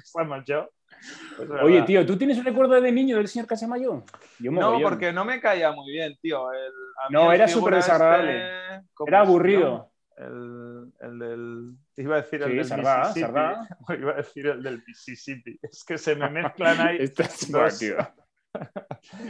yo. 0.46 0.70
Pues, 1.38 1.50
Oye, 1.62 1.84
tío, 1.84 2.06
¿tú 2.06 2.18
tienes 2.18 2.38
un 2.40 2.46
recuerdo 2.46 2.82
de 2.82 2.92
niño 2.92 3.18
del 3.18 3.28
señor 3.28 3.48
Casamayor? 3.48 4.04
Yo 4.40 4.52
No, 4.52 4.62
mogollón. 4.62 4.82
porque 4.84 5.14
no 5.14 5.24
me 5.24 5.40
caía 5.40 5.72
muy 5.72 5.92
bien, 5.92 6.18
tío. 6.22 6.52
El, 6.52 6.60
a 7.06 7.10
mí 7.10 7.14
No, 7.14 7.32
era 7.32 7.48
súper 7.48 7.76
desagradable. 7.76 8.38
este, 8.76 8.88
¿cómo 8.96 9.08
Era 9.08 9.22
es, 9.22 9.28
aburrido. 9.28 9.70
no? 9.70 9.92
El, 10.18 10.92
el 11.00 11.20
del. 11.20 11.72
Iba 11.98 12.16
a 12.16 12.22
decir 12.22 12.42
el 12.42 12.50
Sí, 12.50 12.56
del 12.56 12.66
Sardá, 12.66 12.98
Mississippi. 13.02 13.22
Sardá. 13.22 13.68
Iba 14.00 14.12
a 14.12 14.16
decir 14.16 14.48
el 14.48 14.64
del 14.64 14.84
Mississippi. 14.88 15.60
Es 15.62 15.84
que 15.88 15.98
se 16.00 16.16
me 16.16 16.28
mezclan 16.32 16.82
ahí. 16.82 16.98
Estás 17.00 17.52
Dos. 17.52 17.78
tío. 17.78 17.96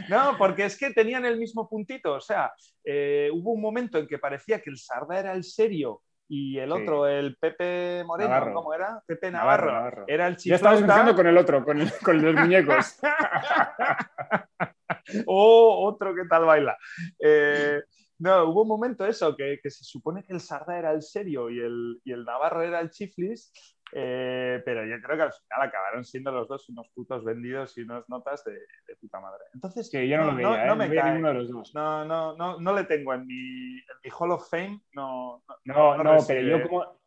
No, 0.08 0.36
porque 0.38 0.64
es 0.64 0.78
que 0.78 0.90
tenían 0.92 1.24
el 1.24 1.38
mismo 1.38 1.68
puntito. 1.68 2.14
O 2.14 2.20
sea, 2.20 2.52
eh, 2.84 3.30
hubo 3.32 3.52
un 3.52 3.60
momento 3.60 3.98
en 3.98 4.06
que 4.06 4.18
parecía 4.18 4.60
que 4.60 4.70
el 4.70 4.78
Sarda 4.78 5.18
era 5.20 5.32
el 5.32 5.44
serio 5.44 6.02
y 6.28 6.58
el 6.58 6.70
Sí. 6.72 6.82
otro, 6.82 7.06
el 7.06 7.36
Pepe 7.36 8.02
Moreno, 8.04 8.30
Navarro. 8.30 8.54
¿cómo 8.54 8.74
era? 8.74 9.02
Pepe 9.06 9.30
Navarro, 9.30 9.66
Navarro. 9.66 9.84
Navarro. 9.90 10.04
Era 10.08 10.26
el 10.28 10.36
Ya 10.36 10.56
estabas 10.56 10.80
empezando 10.80 11.14
con 11.14 11.26
el 11.26 11.38
otro, 11.38 11.64
con, 11.64 11.80
el- 11.80 11.92
con 12.04 12.22
los 12.22 12.34
muñecos. 12.34 12.98
o 15.26 15.86
otro 15.88 16.14
que 16.14 16.24
tal 16.28 16.44
baila. 16.44 16.76
Eh, 17.18 17.80
no, 18.18 18.44
hubo 18.46 18.62
un 18.62 18.68
momento 18.68 19.06
eso, 19.06 19.34
que, 19.36 19.58
que 19.62 19.70
se 19.70 19.84
supone 19.84 20.24
que 20.24 20.32
el 20.32 20.40
Sarda 20.40 20.78
era 20.78 20.90
el 20.92 21.02
serio 21.02 21.50
y 21.50 21.60
el, 21.60 22.00
y 22.04 22.12
el 22.12 22.24
Navarro 22.24 22.62
era 22.62 22.80
el 22.80 22.90
chiflis, 22.90 23.52
eh, 23.92 24.62
pero 24.64 24.84
yo 24.84 25.00
creo 25.02 25.16
que 25.16 25.22
al 25.22 25.32
final 25.32 25.68
acabaron 25.68 26.04
siendo 26.04 26.30
los 26.30 26.48
dos 26.48 26.68
unos 26.68 26.88
putos 26.90 27.24
vendidos 27.24 27.76
y 27.78 27.82
unas 27.82 28.08
notas 28.08 28.44
de, 28.44 28.52
de 28.52 28.96
puta 29.00 29.20
madre. 29.20 29.44
Entonces, 29.54 29.88
Que 29.90 30.08
yo 30.08 30.18
no, 30.18 30.26
lo 30.26 30.34
veía, 30.34 30.64
¿eh? 30.64 30.66
no 30.66 30.66
no, 30.66 30.76
me 30.76 30.88
veía 30.88 31.02
cae. 31.02 31.10
ninguno 31.12 31.28
de 31.28 31.34
los 31.34 31.50
dos. 31.50 31.74
No, 31.74 32.04
no, 32.04 32.36
no, 32.36 32.60
no 32.60 32.74
le 32.74 32.84
tengo 32.84 33.14
en 33.14 33.26
mi, 33.26 33.78
en 33.78 33.96
mi 34.04 34.10
Hall 34.18 34.32
of 34.32 34.48
Fame. 34.48 34.80
No, 34.94 35.42
No, 35.64 36.02
no, 36.02 36.16
pero 36.26 36.42
yo 36.42 36.68
como... 36.68 37.00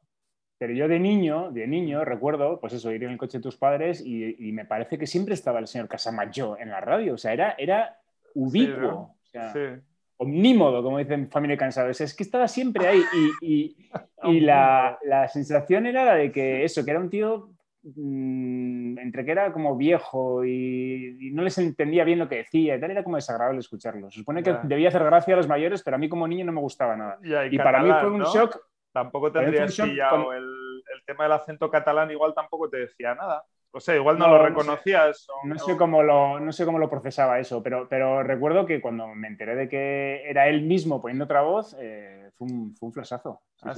pero 0.58 0.74
yo 0.74 0.88
de 0.88 1.00
niño, 1.00 1.52
de 1.52 1.68
niño, 1.68 2.04
recuerdo, 2.04 2.60
pues 2.60 2.74
eso, 2.74 2.92
ir 2.92 3.04
en 3.04 3.12
el 3.12 3.18
coche 3.18 3.38
de 3.38 3.44
tus 3.44 3.58
padres 3.58 4.04
y, 4.06 4.52
me 4.52 4.66
parece 4.66 4.98
que 4.98 5.08
siempre 5.08 5.34
estaba 5.34 5.60
el 5.60 5.68
señor 5.68 5.88
Casamayo 5.88 6.58
en 6.58 6.70
la 6.70 6.82
radio. 6.82 7.14
O 7.14 7.18
sea, 7.18 7.34
era, 7.34 7.56
era 7.58 8.00
ubicuo. 8.34 9.16
Omnímodo, 10.22 10.84
como 10.84 11.00
dicen 11.00 11.30
Familia 11.30 11.58
Cansados. 11.58 12.00
Es 12.02 12.16
que 12.16 12.24
estaba 12.24 12.48
siempre 12.48 12.88
ahí 12.88 13.04
y, 13.42 13.76
y 14.24 14.40
la, 14.40 15.00
la, 15.04 15.28
sensación 15.28 15.86
era 15.86 16.06
la 16.06 16.16
de 16.16 16.32
que 16.32 16.64
eso, 16.64 16.86
que 16.86 16.92
era 16.92 17.00
un 17.00 17.10
tío 17.10 17.52
Mm, 17.84 19.00
entre 19.00 19.26
que 19.26 19.32
era 19.32 19.52
como 19.52 19.76
viejo 19.76 20.46
y, 20.46 21.32
no 21.34 21.42
les 21.42 21.58
entendía 21.58 22.04
bien 22.04 22.20
lo 22.20 22.30
que 22.30 22.38
decía 22.38 22.76
y 22.76 22.80
tal, 22.80 22.92
era 22.92 23.04
como 23.04 23.16
desagradable 23.16 23.60
escucharlo. 23.60 24.12
Se 24.12 24.20
supone 24.20 24.44
que 24.44 24.56
debía 24.64 24.90
hacer 24.90 25.04
gracia 25.04 25.34
a 25.34 25.38
los 25.38 25.48
mayores, 25.48 25.82
pero 25.82 25.96
a 25.96 26.00
mí 26.00 26.08
como 26.08 26.28
niño 26.28 26.46
no 26.46 26.52
me 26.52 26.62
gustaba 26.62 26.96
nada. 26.96 27.18
y, 27.50 27.58
para 27.58 27.82
mí 27.82 27.92
fue 28.00 28.12
un 28.12 28.24
shock. 28.24 28.60
Tampoco 28.92 29.32
tendrías 29.32 29.76
pillado 29.80 30.34
el, 30.34 30.44
el 30.44 31.06
tema 31.06 31.24
del 31.24 31.34
acento 31.34 31.72
catalán, 31.72 32.12
igual 32.12 32.34
tampoco 32.36 32.70
te 32.70 32.78
decía 32.78 33.16
nada. 33.16 33.46
O 33.74 33.80
sea, 33.80 33.96
igual 33.96 34.20
no, 34.20 34.28
lo 34.28 34.44
reconocías. 34.44 35.28
No 35.44 35.58
sé, 35.58 35.78
cómo 35.78 36.04
lo, 36.04 36.40
no 36.40 36.52
sé 36.52 36.66
cómo 36.66 36.78
lo 36.78 36.90
procesaba 36.90 37.40
eso, 37.40 37.64
pero, 37.64 37.88
pero 37.88 38.22
recuerdo 38.22 38.66
que 38.66 38.82
cuando 38.82 39.08
me 39.08 39.28
enteré 39.28 39.56
de 39.56 39.70
que 39.70 40.30
era 40.30 40.48
él 40.50 40.64
mismo 40.64 41.02
poniendo 41.02 41.26
otra 41.26 41.42
voz, 41.42 41.76
eh, 41.80 42.32
fue, 42.38 42.48
un, 42.48 42.76
fue 42.76 42.88
un 42.88 42.94
flasazo. 42.94 43.42
Ah, 43.64 43.74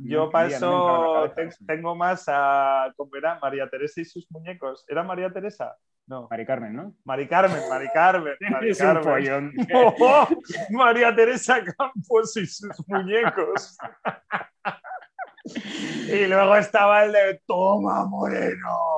Yo 0.00 0.30
para 0.30 0.48
eso 0.48 1.32
tengo 1.66 1.94
más 1.94 2.24
a. 2.28 2.92
¿Cómo 2.96 3.14
era? 3.14 3.38
María 3.40 3.68
Teresa 3.68 4.00
y 4.00 4.04
sus 4.04 4.30
muñecos. 4.30 4.84
¿Era 4.88 5.02
María 5.02 5.30
Teresa? 5.30 5.76
No. 6.08 6.26
Mari 6.30 6.46
Carmen, 6.46 6.74
¿no? 6.74 6.94
Mari 7.04 7.28
Carmen, 7.28 7.60
Mari 7.68 7.88
Carmen. 7.92 8.34
Mari 8.50 8.74
Carmen. 8.74 9.52
María 10.70 11.14
Teresa 11.14 11.62
Campos 11.62 12.36
y 12.38 12.46
sus 12.46 12.88
muñecos. 12.88 13.76
y 16.10 16.26
luego 16.26 16.56
estaba 16.56 17.04
el 17.04 17.12
de 17.12 17.42
Toma 17.46 18.06
Moreno. 18.06 18.97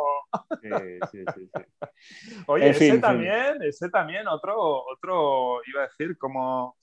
Sí, 0.61 0.69
sí, 1.11 1.25
sí, 1.35 1.51
Oye, 2.47 2.71
ese 2.71 2.99
también, 2.99 3.63
ese 3.63 3.89
también, 3.89 4.29
otro, 4.29 4.85
otro, 4.85 5.61
iba 5.67 5.83
a 5.83 5.89
decir, 5.89 6.17
como, 6.19 6.77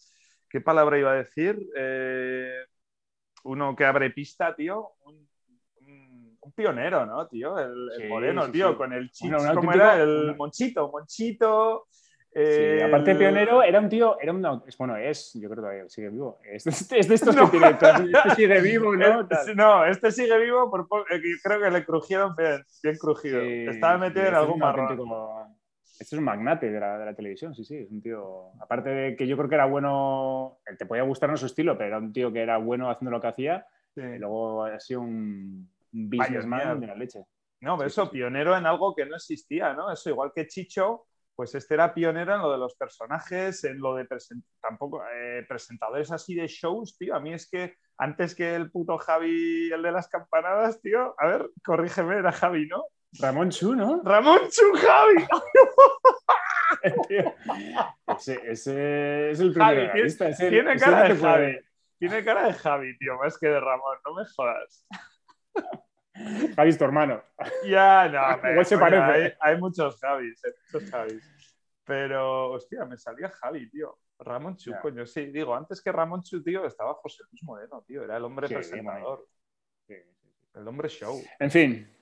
¿qué 0.50 0.62
palabra 0.62 0.98
iba 0.98 1.12
a 1.12 1.16
decir? 1.16 1.58
Eh, 1.76 2.54
uno 3.44 3.76
que 3.76 3.86
abre 3.86 4.10
pista, 4.12 4.56
tío, 4.56 4.92
un, 5.06 5.28
pionero, 6.56 7.06
¿no, 7.06 7.28
tío? 7.28 7.60
El, 7.60 8.10
moreno, 8.10 8.50
tío, 8.50 8.76
con 8.78 8.92
el 8.94 9.12
chip, 9.12 9.32
¿cómo 9.54 9.74
era? 9.74 10.02
El 10.02 10.36
monchito, 10.36 10.90
monchito. 10.90 11.88
Sí, 12.38 12.82
aparte 12.82 13.14
de 13.14 13.16
pionero, 13.18 13.64
era 13.64 13.80
un 13.80 13.90
tío, 13.90 14.20
era 14.22 14.32
un, 14.32 14.62
bueno, 14.78 14.96
es, 14.96 15.34
yo 15.34 15.50
creo 15.50 15.70
que 15.70 15.90
sigue 15.90 16.10
vivo. 16.10 16.40
Es, 16.44 16.66
de 16.88 17.00
estos 17.00 17.36
que 17.36 17.48
tiene, 17.48 17.70
este 17.70 17.88
sigue 18.36 18.62
vivo, 18.62 18.96
¿no? 18.96 19.28
No, 19.56 19.86
este 19.86 20.12
sigue 20.12 20.38
vivo, 20.38 20.70
por, 20.70 21.06
eh, 21.12 21.20
creo 21.44 21.60
que 21.60 21.72
le 21.72 21.84
crujieron 21.84 22.36
bien, 22.36 22.64
bien 22.84 22.96
crujido. 22.98 23.42
Estaba 23.42 23.98
metido 23.98 24.22
en 24.22 24.28
este 24.28 24.38
algún 24.38 24.60
marrón. 24.60 25.58
Este 26.00 26.16
es 26.16 26.20
un 26.20 26.26
magnate 26.26 26.70
de 26.70 26.80
la, 26.80 27.00
de 27.00 27.06
la, 27.06 27.16
televisión, 27.16 27.56
sí, 27.56 27.66
sí, 27.66 27.78
es 27.78 27.90
un 27.90 28.04
tío, 28.04 28.52
aparte 28.62 28.90
de 28.90 29.16
que 29.16 29.26
yo 29.26 29.36
creo 29.36 29.50
que 29.50 29.56
era 29.56 29.66
bueno, 29.66 30.60
te 30.78 30.86
podía 30.86 31.02
gustar 31.02 31.32
en 31.32 31.38
su 31.38 31.48
estilo, 31.48 31.76
pero 31.76 31.88
era 31.88 31.98
un 31.98 32.14
tío 32.14 32.32
que 32.32 32.44
era 32.44 32.58
bueno 32.58 32.92
haciendo 32.92 33.10
lo 33.10 33.20
que 33.20 33.28
hacía, 33.30 33.66
y 33.96 34.20
luego 34.20 34.66
ha 34.66 34.80
sido 34.80 35.02
un, 35.02 35.68
un 35.92 36.10
businessman 36.10 36.80
de 36.80 36.86
la 36.86 36.94
leche. 36.94 37.26
No, 37.62 37.76
pero 37.78 37.88
eso, 37.88 38.12
pionero 38.12 38.56
en 38.56 38.68
algo 38.68 38.94
que 38.96 39.08
no 39.08 39.16
existía, 39.16 39.74
¿no? 39.74 39.92
Eso, 39.92 40.12
igual 40.12 40.32
que 40.36 40.46
Chicho, 40.46 41.08
pues 41.38 41.54
este 41.54 41.76
era 41.76 41.94
pionero 41.94 42.34
en 42.34 42.42
lo 42.42 42.52
de 42.52 42.58
los 42.58 42.76
personajes, 42.76 43.64
en 43.64 43.78
lo 43.78 43.94
de 43.94 44.08
tampoco 44.60 45.04
eh, 45.14 45.46
presentadores 45.48 46.12
así 46.12 46.34
de 46.34 46.48
shows, 46.48 46.98
tío. 46.98 47.16
A 47.16 47.20
mí 47.20 47.32
es 47.32 47.48
que 47.48 47.76
antes 48.00 48.34
que 48.34 48.56
el 48.56 48.72
puto 48.72 48.98
Javi, 48.98 49.72
el 49.72 49.84
de 49.84 49.92
las 49.92 50.10
campanadas, 50.10 50.82
tío, 50.82 51.14
a 51.16 51.28
ver, 51.28 51.48
corrígeme, 51.64 52.18
era 52.18 52.32
Javi, 52.32 52.68
¿no? 52.68 52.86
Ramón 53.20 53.52
Chu, 53.52 53.76
¿no? 53.76 54.02
Ramón 54.04 54.40
Chu, 54.50 54.64
Javi. 54.78 55.28
ese, 58.48 59.30
es 59.30 59.40
el 59.40 59.54
primer 59.54 59.92
tiene, 60.50 60.76
cara 60.78 61.08
de 61.08 61.16
Javi. 61.18 61.60
Tiene 62.00 62.26
cara 62.26 62.48
de 62.48 62.54
Javi, 62.54 62.98
tío, 62.98 63.16
más 63.20 63.38
que 63.38 63.48
de 63.48 63.60
Ramón, 63.60 63.98
no 64.04 64.16
me 64.16 64.24
jodas. 64.26 64.88
Javi 66.56 66.70
es 66.70 66.78
tu 66.78 66.84
hermano. 66.84 67.24
Ya, 67.66 68.08
no, 68.10 68.50
Igual 68.52 68.66
se 68.66 68.78
parece. 68.78 69.38
Hay, 69.40 69.58
muchos 69.58 70.00
Javis, 70.00 70.44
eh, 70.46 70.54
muchos 70.72 70.90
Javis. 70.90 71.32
Pero, 71.84 72.52
hostia, 72.52 72.86
me 72.86 72.98
salía 72.98 73.30
Javi, 73.30 73.70
tío. 73.70 73.98
Ramón 74.20 74.58
Chu, 74.58 74.74
coño, 74.82 75.06
sí. 75.06 75.28
Digo, 75.28 75.56
antes 75.56 75.82
que 75.82 75.92
Ramón 75.92 76.24
Chu, 76.24 76.44
tío, 76.44 76.66
estaba 76.66 76.94
José 76.96 77.24
Luis 77.32 77.44
Moreno, 77.44 77.84
tío. 77.88 78.04
Era 78.04 78.18
el 78.18 78.24
hombre 78.24 78.48
presentador. 78.48 79.28
el 79.88 80.68
hombre 80.68 80.90
show. 80.90 81.22
En 81.40 81.52
fin. 81.52 81.98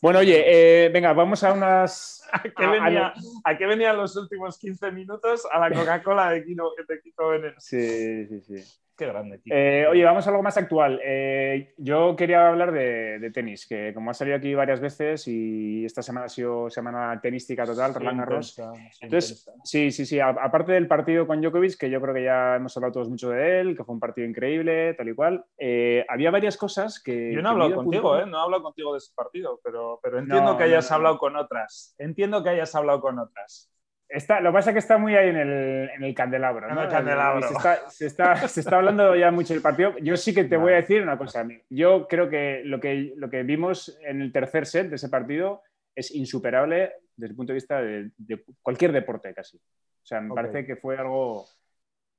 Bueno, 0.00 0.20
oye, 0.20 0.44
eh, 0.46 0.88
venga, 0.88 1.12
vamos 1.12 1.44
a 1.44 1.52
unas... 1.52 2.26
¿A 2.32 2.42
qué, 2.42 2.66
venía, 2.66 3.12
a, 3.44 3.58
qué 3.58 3.66
venían 3.66 3.96
los 3.96 4.16
últimos 4.16 4.58
15 4.58 4.92
minutos? 4.92 5.46
A 5.50 5.58
la 5.58 5.70
Coca-Cola 5.74 6.30
de 6.30 6.44
Kiko, 6.44 6.72
de 6.88 7.00
Kiko 7.00 7.28
Veneno. 7.28 7.56
Sí, 7.58 8.26
sí, 8.26 8.40
sí. 8.40 8.80
Qué 9.00 9.06
grande, 9.06 9.40
eh, 9.46 9.86
oye, 9.88 10.04
vamos 10.04 10.26
a 10.26 10.30
algo 10.30 10.42
más 10.42 10.58
actual. 10.58 11.00
Eh, 11.02 11.72
yo 11.78 12.14
quería 12.14 12.48
hablar 12.48 12.70
de, 12.70 13.30
tenis, 13.32 13.66
que 13.66 13.94
como 13.94 14.10
ha 14.10 14.14
salido 14.14 14.36
aquí 14.36 14.52
varias 14.52 14.78
veces 14.78 15.26
y 15.26 15.86
esta 15.86 16.02
semana 16.02 16.26
ha 16.26 16.28
sido 16.28 16.68
semana 16.68 17.18
tenística 17.18 17.64
total, 17.64 17.94
Roland 17.94 18.18
Garros. 18.18 18.60
Entonces, 19.00 19.50
sí, 19.64 19.90
sí, 19.90 20.04
sí. 20.04 20.20
aparte 20.20 20.72
del 20.72 20.86
partido 20.86 21.26
con 21.26 21.40
Djokovic, 21.40 21.78
que 21.78 21.88
yo 21.88 21.98
creo 21.98 22.12
que 22.12 22.24
ya 22.24 22.56
hemos 22.56 22.76
hablado 22.76 22.92
todos 22.92 23.08
mucho 23.08 23.30
de 23.30 23.60
él, 23.60 23.74
que 23.74 23.84
fue 23.84 23.94
un 23.94 24.00
partido 24.00 24.28
increíble, 24.28 24.92
tal 24.92 25.08
y 25.08 25.14
cual, 25.14 25.46
eh, 25.56 26.04
había 26.06 26.30
varias 26.30 26.58
cosas 26.58 27.02
que. 27.02 27.32
Yo 27.32 27.40
no 27.40 27.48
he 27.48 27.52
hablado 27.52 27.76
contigo, 27.76 28.18
¿eh? 28.18 28.26
No 28.26 28.36
he 28.36 28.42
hablado 28.42 28.64
contigo 28.64 28.92
de 28.92 28.98
ese 28.98 29.14
partido, 29.16 29.60
pero, 29.64 29.98
pero 30.02 30.18
entiendo 30.18 30.58
que 30.58 30.64
hayas 30.64 30.92
hablado 30.92 31.16
con 31.16 31.36
otras. 31.36 31.94
Entiendo 31.96 32.42
que 32.42 32.50
hayas 32.50 32.74
hablado 32.74 33.00
con 33.00 33.18
otras 33.18 33.72
lo 34.10 34.50
que 34.50 34.52
pasa 34.52 34.70
es 34.70 34.74
que 34.74 34.78
está 34.80 34.98
muy 34.98 35.14
ahí 35.14 35.28
en 35.28 35.36
el, 35.36 36.14
candelabro. 36.14 36.66
Se 37.88 38.06
está, 38.06 38.76
hablando 38.76 39.14
ya 39.14 39.30
mucho 39.30 39.54
del 39.54 39.62
partido. 39.62 39.96
Yo 39.98 40.16
sí 40.16 40.34
que 40.34 40.44
te 40.44 40.56
voy 40.56 40.72
a 40.72 40.76
decir 40.76 41.02
una 41.02 41.16
cosa. 41.16 41.46
Yo 41.68 42.08
creo 42.08 42.28
que 42.28 42.62
lo, 42.64 42.80
que 42.80 43.12
lo 43.16 43.30
que 43.30 43.42
vimos 43.44 43.98
en 44.02 44.20
el 44.20 44.32
tercer 44.32 44.66
set 44.66 44.88
de 44.88 44.96
ese 44.96 45.08
partido 45.08 45.62
es 45.94 46.12
insuperable 46.14 46.92
desde 47.14 47.30
el 47.30 47.36
punto 47.36 47.52
de 47.52 47.54
vista 47.54 47.80
de, 47.80 48.10
cualquier 48.62 48.92
deporte 48.92 49.32
casi. 49.34 49.56
O 49.58 50.06
sea, 50.06 50.20
me 50.20 50.34
parece 50.34 50.66
que 50.66 50.76
fue 50.76 50.96
algo 50.96 51.46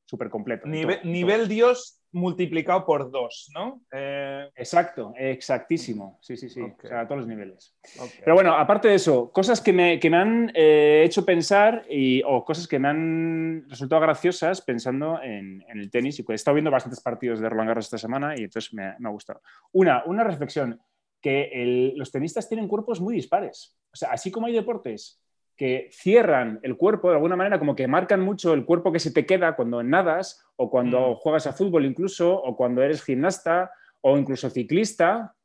súper 0.05 0.29
completo. 0.29 0.67
Nivel, 0.67 1.47
Dios 1.47 2.00
multiplicado 2.13 2.85
por 2.85 3.09
dos, 3.11 3.49
¿no? 3.53 3.81
Eh, 3.91 4.49
Exacto, 4.55 5.13
exactísimo. 5.17 6.19
Sí, 6.21 6.35
sí, 6.35 6.49
sí. 6.49 6.61
O 6.61 6.75
sea, 6.87 7.01
a 7.01 7.07
todos 7.07 7.19
los 7.19 7.27
niveles. 7.27 7.75
Pero 8.19 8.35
bueno, 8.35 8.53
aparte 8.53 8.89
de 8.89 8.95
eso, 8.95 9.31
cosas 9.31 9.61
que 9.61 9.73
me, 9.73 9.99
han 10.15 10.51
eh, 10.53 11.03
hecho 11.05 11.25
pensar 11.25 11.85
y, 11.89 12.21
o 12.23 12.43
cosas 12.43 12.67
que 12.67 12.79
me 12.79 12.89
han 12.89 13.65
resultado 13.69 14.01
graciosas 14.01 14.61
pensando 14.61 15.21
en, 15.21 15.63
el 15.69 15.89
tenis. 15.89 16.19
Y 16.19 16.25
he 16.27 16.33
estado 16.33 16.55
viendo 16.55 16.71
bastantes 16.71 17.01
partidos 17.01 17.39
de 17.39 17.49
Roland 17.49 17.69
Garros 17.69 17.85
esta 17.85 17.97
semana 17.97 18.35
y 18.37 18.43
entonces 18.43 18.73
me, 18.73 18.83
ha 18.85 19.09
gustado. 19.09 19.41
Una, 19.71 20.03
una 20.05 20.23
reflexión, 20.23 20.79
que 21.21 21.93
los 21.95 22.11
tenistas 22.11 22.49
tienen 22.49 22.67
cuerpos 22.67 22.99
muy 22.99 23.13
dispares. 23.13 23.77
O 23.93 23.95
sea, 23.95 24.11
así 24.11 24.31
como 24.31 24.47
hay 24.47 24.53
deportes 24.53 25.21
que 25.61 25.89
cierran 25.91 26.59
el 26.63 26.75
cuerpo 26.75 27.09
de 27.09 27.17
alguna 27.17 27.35
manera, 27.35 27.59
como 27.59 27.75
que 27.75 27.87
marcan 27.87 28.19
mucho 28.19 28.55
el 28.55 28.65
cuerpo 28.65 28.91
que 28.91 28.99
se 28.99 29.11
te 29.11 29.27
queda 29.27 29.55
cuando 29.55 29.83
nadas 29.83 30.43
o 30.55 30.71
cuando 30.71 31.11
mm. 31.11 31.15
juegas 31.17 31.45
a 31.45 31.53
fútbol 31.53 31.85
incluso, 31.85 32.33
o 32.33 32.57
cuando 32.57 32.81
eres 32.81 33.03
gimnasta 33.03 33.69
o 34.01 34.17
incluso 34.17 34.49
ciclista, 34.49 35.35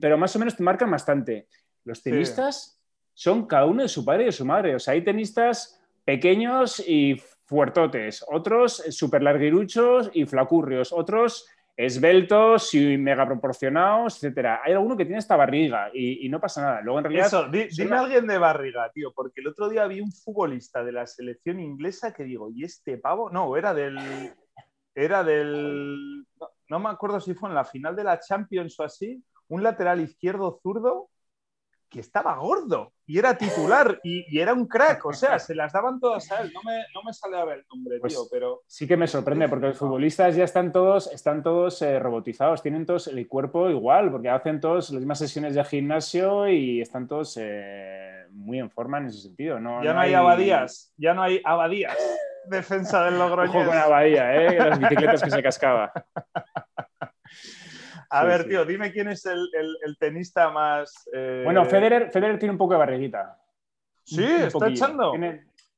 pero 0.00 0.16
más 0.16 0.36
o 0.36 0.38
menos 0.38 0.54
te 0.54 0.62
marcan 0.62 0.92
bastante. 0.92 1.48
Los 1.82 2.04
tenistas 2.04 2.80
son 3.14 3.48
cada 3.48 3.66
uno 3.66 3.82
de 3.82 3.88
su 3.88 4.04
padre 4.04 4.22
y 4.22 4.26
de 4.26 4.32
su 4.32 4.44
madre. 4.44 4.76
O 4.76 4.78
sea, 4.78 4.94
hay 4.94 5.02
tenistas 5.02 5.82
pequeños 6.04 6.78
y 6.78 7.20
fuertotes, 7.44 8.24
otros 8.28 8.76
súper 8.90 9.24
larguiruchos 9.24 10.08
y 10.14 10.24
flacurrios, 10.24 10.92
otros 10.92 11.48
esbeltos 11.76 12.72
y 12.74 12.96
mega 12.96 13.26
proporcionados, 13.26 14.16
etcétera. 14.16 14.60
Hay 14.64 14.72
alguno 14.72 14.96
que 14.96 15.04
tiene 15.04 15.18
esta 15.18 15.36
barriga 15.36 15.90
y, 15.92 16.28
no 16.28 16.40
pasa 16.40 16.62
nada. 16.62 16.80
Luego, 16.80 16.98
en 16.98 17.04
realidad. 17.04 17.26
Eso, 17.26 17.48
dime 17.48 17.96
alguien 17.96 18.26
de 18.26 18.38
barriga, 18.38 18.90
tío, 18.92 19.12
porque 19.12 19.40
el 19.40 19.48
otro 19.48 19.68
día 19.68 19.86
vi 19.86 20.00
un 20.00 20.12
futbolista 20.12 20.84
de 20.84 20.92
la 20.92 21.06
selección 21.06 21.60
inglesa 21.60 22.12
que 22.12 22.24
digo, 22.24 22.50
¿y 22.50 22.64
este 22.64 22.98
pavo? 22.98 23.30
No, 23.30 23.56
era 23.56 23.74
del. 23.74 23.98
Era 24.94 25.24
del. 25.24 26.24
no 26.68 26.78
me 26.78 26.90
acuerdo 26.90 27.20
si 27.20 27.34
fue 27.34 27.48
en 27.48 27.56
la 27.56 27.64
final 27.64 27.96
de 27.96 28.04
la 28.04 28.20
Champions 28.20 28.78
o 28.78 28.84
así, 28.84 29.22
un 29.48 29.62
lateral 29.62 30.00
izquierdo 30.00 30.60
zurdo 30.62 31.08
que 31.94 32.00
estaba 32.00 32.34
gordo 32.34 32.92
y 33.06 33.20
era 33.20 33.38
titular 33.38 34.00
y, 34.02 34.36
era 34.36 34.52
un 34.52 34.66
crack, 34.66 35.06
o 35.06 35.12
sea, 35.12 35.38
se 35.38 35.54
las 35.54 35.72
daban 35.72 36.00
todas 36.00 36.28
a 36.32 36.40
él. 36.40 36.52
No 36.52 36.60
me, 36.64 36.84
no 36.92 37.04
me 37.04 37.12
sale 37.12 37.38
a 37.38 37.44
ver 37.44 37.58
el 37.58 37.66
nombre, 37.72 38.00
pues 38.00 38.12
tío, 38.12 38.24
pero... 38.32 38.62
Sí 38.66 38.88
que 38.88 38.96
me 38.96 39.06
sorprende 39.06 39.48
porque 39.48 39.68
los 39.68 39.78
futbolistas 39.78 40.34
ya 40.34 40.42
están 40.42 40.72
todos, 40.72 41.06
están 41.12 41.44
todos 41.44 41.80
eh, 41.82 42.00
robotizados, 42.00 42.62
tienen 42.62 42.84
todos 42.84 43.06
el 43.06 43.28
cuerpo 43.28 43.70
igual, 43.70 44.10
porque 44.10 44.28
hacen 44.28 44.60
todos 44.60 44.90
las 44.90 44.98
mismas 44.98 45.20
sesiones 45.20 45.54
de 45.54 45.62
gimnasio 45.62 46.48
y 46.48 46.80
están 46.80 47.06
todos 47.06 47.38
eh, 47.40 48.26
muy 48.32 48.58
en 48.58 48.70
forma 48.72 48.98
en 48.98 49.06
ese 49.06 49.20
sentido. 49.20 49.60
No, 49.60 49.84
ya 49.84 49.94
no, 49.94 50.00
hay... 50.00 50.14
abadías, 50.14 50.92
ya 50.96 51.14
no 51.14 51.22
hay 51.22 51.40
abadías. 51.44 51.96
Defensa 52.46 53.04
del 53.04 53.20
Logroñés. 53.20 53.54
Ojo 53.54 53.66
con 53.66 53.78
Abadía, 53.78 54.34
¿eh? 54.34 54.58
las 54.58 54.78
bicicletas 54.80 55.22
que 55.22 55.30
se 55.30 55.42
cascaba. 55.42 55.92
A 58.14 58.24
ver, 58.24 58.48
tío, 58.48 58.64
dime 58.64 58.92
quién 58.92 59.08
es 59.08 59.26
el, 59.26 59.96
tenista 59.98 60.50
más. 60.50 61.08
Eh, 61.12 61.42
bueno, 61.44 61.64
Federer, 61.64 62.10
Federer 62.12 62.38
tiene 62.38 62.52
un 62.52 62.58
poco 62.58 62.74
de 62.74 62.78
barriguita. 62.78 63.38
Sí, 64.04 64.24
está 64.24 64.68
echando. 64.68 65.12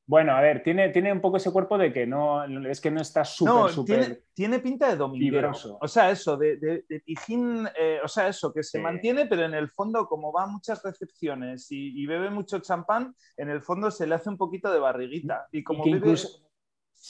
Bueno, 0.08 0.36
a 0.36 0.40
ver, 0.40 0.62
tiene, 0.62 0.90
tiene 0.90 1.12
un 1.12 1.20
poco 1.20 1.38
ese 1.38 1.50
cuerpo 1.50 1.76
de 1.76 1.92
que 1.92 2.06
no 2.06 2.44
es 2.68 2.80
que 2.80 2.92
no 2.92 3.00
está 3.00 3.24
súper, 3.24 3.72
súper. 3.72 4.22
Tiene, 4.34 4.60
pinta 4.60 4.88
de 4.88 4.96
dominguero. 4.96 5.50
O 5.80 5.88
sea, 5.88 6.10
eso, 6.10 6.36
de, 6.36 6.58
de, 6.58 6.84
eh, 6.88 8.00
o 8.04 8.06
sea, 8.06 8.28
eso, 8.28 8.52
que 8.52 8.62
se 8.62 8.78
mantiene, 8.78 9.26
pero 9.26 9.44
en 9.44 9.54
el 9.54 9.68
fondo, 9.68 10.06
como 10.06 10.32
va 10.32 10.44
a 10.44 10.46
muchas 10.46 10.80
recepciones 10.84 11.66
y, 11.70 12.06
bebe 12.06 12.30
mucho 12.30 12.60
champán, 12.60 13.16
en 13.36 13.50
el 13.50 13.62
fondo 13.62 13.90
se 13.90 14.06
le 14.06 14.14
hace 14.14 14.28
un 14.28 14.36
poquito 14.36 14.70
de 14.70 14.78
barriguita. 14.78 15.48
Y 15.50 15.64
como 15.64 15.82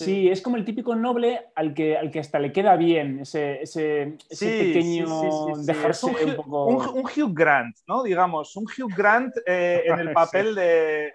Sí. 0.04 0.28
es 0.28 0.42
como 0.42 0.56
el 0.56 0.64
típico 0.64 0.94
noble 0.94 1.46
al 1.54 1.72
que, 1.72 1.96
al 1.96 2.10
que 2.10 2.20
hasta 2.20 2.38
le 2.38 2.52
queda 2.52 2.76
bien 2.76 3.20
ese, 3.20 3.62
ese, 3.62 4.18
pequeño 4.28 5.56
dejarse 5.64 6.06
un, 6.06 6.36
poco... 6.36 6.66
un, 6.66 7.04
Hugh 7.04 7.32
Grant, 7.32 7.74
¿no? 7.88 8.02
Digamos, 8.02 8.54
un 8.56 8.64
Hugh 8.64 8.92
Grant 8.94 9.34
eh, 9.46 9.84
en 9.86 10.00
el 10.00 10.12
papel 10.12 10.54
de, 10.54 11.12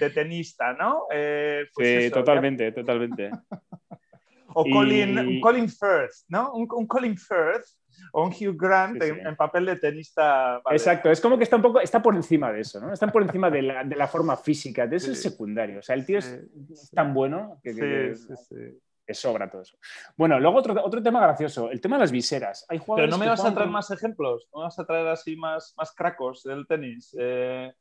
de, 0.00 0.10
tenista, 0.10 0.72
¿no? 0.72 1.04
Eh, 1.12 1.66
pues 1.72 2.04
sí, 2.04 2.10
totalmente, 2.10 2.72
totalmente. 2.72 3.30
o 4.54 4.64
Colin, 4.64 5.40
Colin 5.40 5.68
Firth, 5.68 6.24
¿no? 6.28 6.52
Un, 6.52 6.66
un 6.72 6.86
Colin 6.88 7.16
Firth 7.16 7.79
o 8.12 8.24
un 8.24 8.30
Hugh 8.30 8.56
Grant 8.56 9.02
En, 9.02 9.36
papel 9.36 9.66
de 9.66 9.76
tenista. 9.76 10.60
Exacto, 10.70 11.10
es 11.10 11.20
como 11.20 11.36
que 11.36 11.44
está 11.44 11.56
un 11.56 11.62
poco, 11.62 11.80
está 11.80 12.02
por 12.02 12.14
encima 12.14 12.52
de 12.52 12.60
eso, 12.60 12.80
¿no? 12.80 12.92
Está 12.92 13.06
por 13.08 13.22
encima 13.22 13.50
de 13.50 13.62
la, 13.62 13.84
de 13.84 13.96
la 13.96 14.06
forma 14.06 14.36
física, 14.36 14.86
de 14.86 14.96
eso 14.96 15.12
es 15.12 15.22
secundario. 15.22 15.78
O 15.78 15.82
sea, 15.82 15.94
el 15.94 16.04
tío 16.04 16.18
es, 16.18 16.40
tan 16.92 17.14
bueno 17.14 17.60
que, 17.62 17.74
que, 19.06 19.14
sobra 19.14 19.50
todo 19.50 19.62
eso. 19.62 19.76
Bueno, 20.16 20.38
luego 20.38 20.58
otro, 20.58 20.84
otro 20.84 21.02
tema 21.02 21.20
gracioso, 21.20 21.70
el 21.70 21.80
tema 21.80 21.96
de 21.96 22.00
las 22.00 22.12
viseras. 22.12 22.64
Hay 22.68 22.80
Pero 22.94 23.08
no 23.08 23.18
me 23.18 23.26
vas 23.26 23.44
a 23.44 23.52
traer 23.52 23.68
más 23.68 23.90
ejemplos, 23.90 24.48
no 24.54 24.60
vas 24.60 24.78
a 24.78 24.86
traer 24.86 25.08
así 25.08 25.36
más, 25.36 25.74
más 25.76 25.92
cracos 25.92 26.44
del 26.44 26.66
tenis. 26.66 27.16
Eh, 27.18 27.72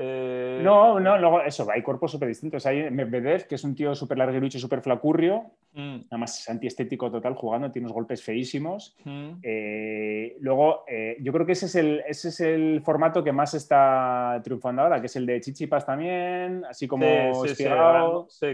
eh, 0.00 0.60
no, 0.62 1.00
no, 1.00 1.18
luego 1.18 1.42
eso, 1.42 1.66
hay 1.68 1.82
cuerpos 1.82 2.12
súper 2.12 2.28
distintos. 2.28 2.64
Hay 2.66 2.88
Medvedev, 2.90 3.48
que 3.48 3.56
es 3.56 3.64
un 3.64 3.74
tío 3.74 3.96
súper 3.96 4.18
larguirucho 4.18 4.56
y 4.56 4.60
súper 4.60 4.80
flacurrio, 4.80 5.50
mm. 5.78 6.06
además 6.10 6.40
es 6.40 6.48
antiestético 6.48 7.10
total 7.10 7.34
jugando, 7.34 7.70
tiene 7.70 7.86
unos 7.86 7.94
golpes 7.94 8.22
feísimos. 8.22 8.96
Mm. 9.04 9.30
Eh, 9.42 10.36
luego, 10.40 10.84
eh, 10.88 11.16
yo 11.20 11.32
creo 11.32 11.46
que 11.46 11.52
ese 11.52 11.66
es, 11.66 11.74
el, 11.76 12.02
ese 12.06 12.28
es 12.28 12.40
el 12.40 12.82
formato 12.84 13.22
que 13.22 13.32
más 13.32 13.54
está 13.54 14.40
triunfando 14.42 14.82
ahora, 14.82 15.00
que 15.00 15.06
es 15.06 15.16
el 15.16 15.26
de 15.26 15.40
Chichipas 15.40 15.86
también, 15.86 16.64
así 16.68 16.88
como 16.88 17.06
sí, 17.46 17.64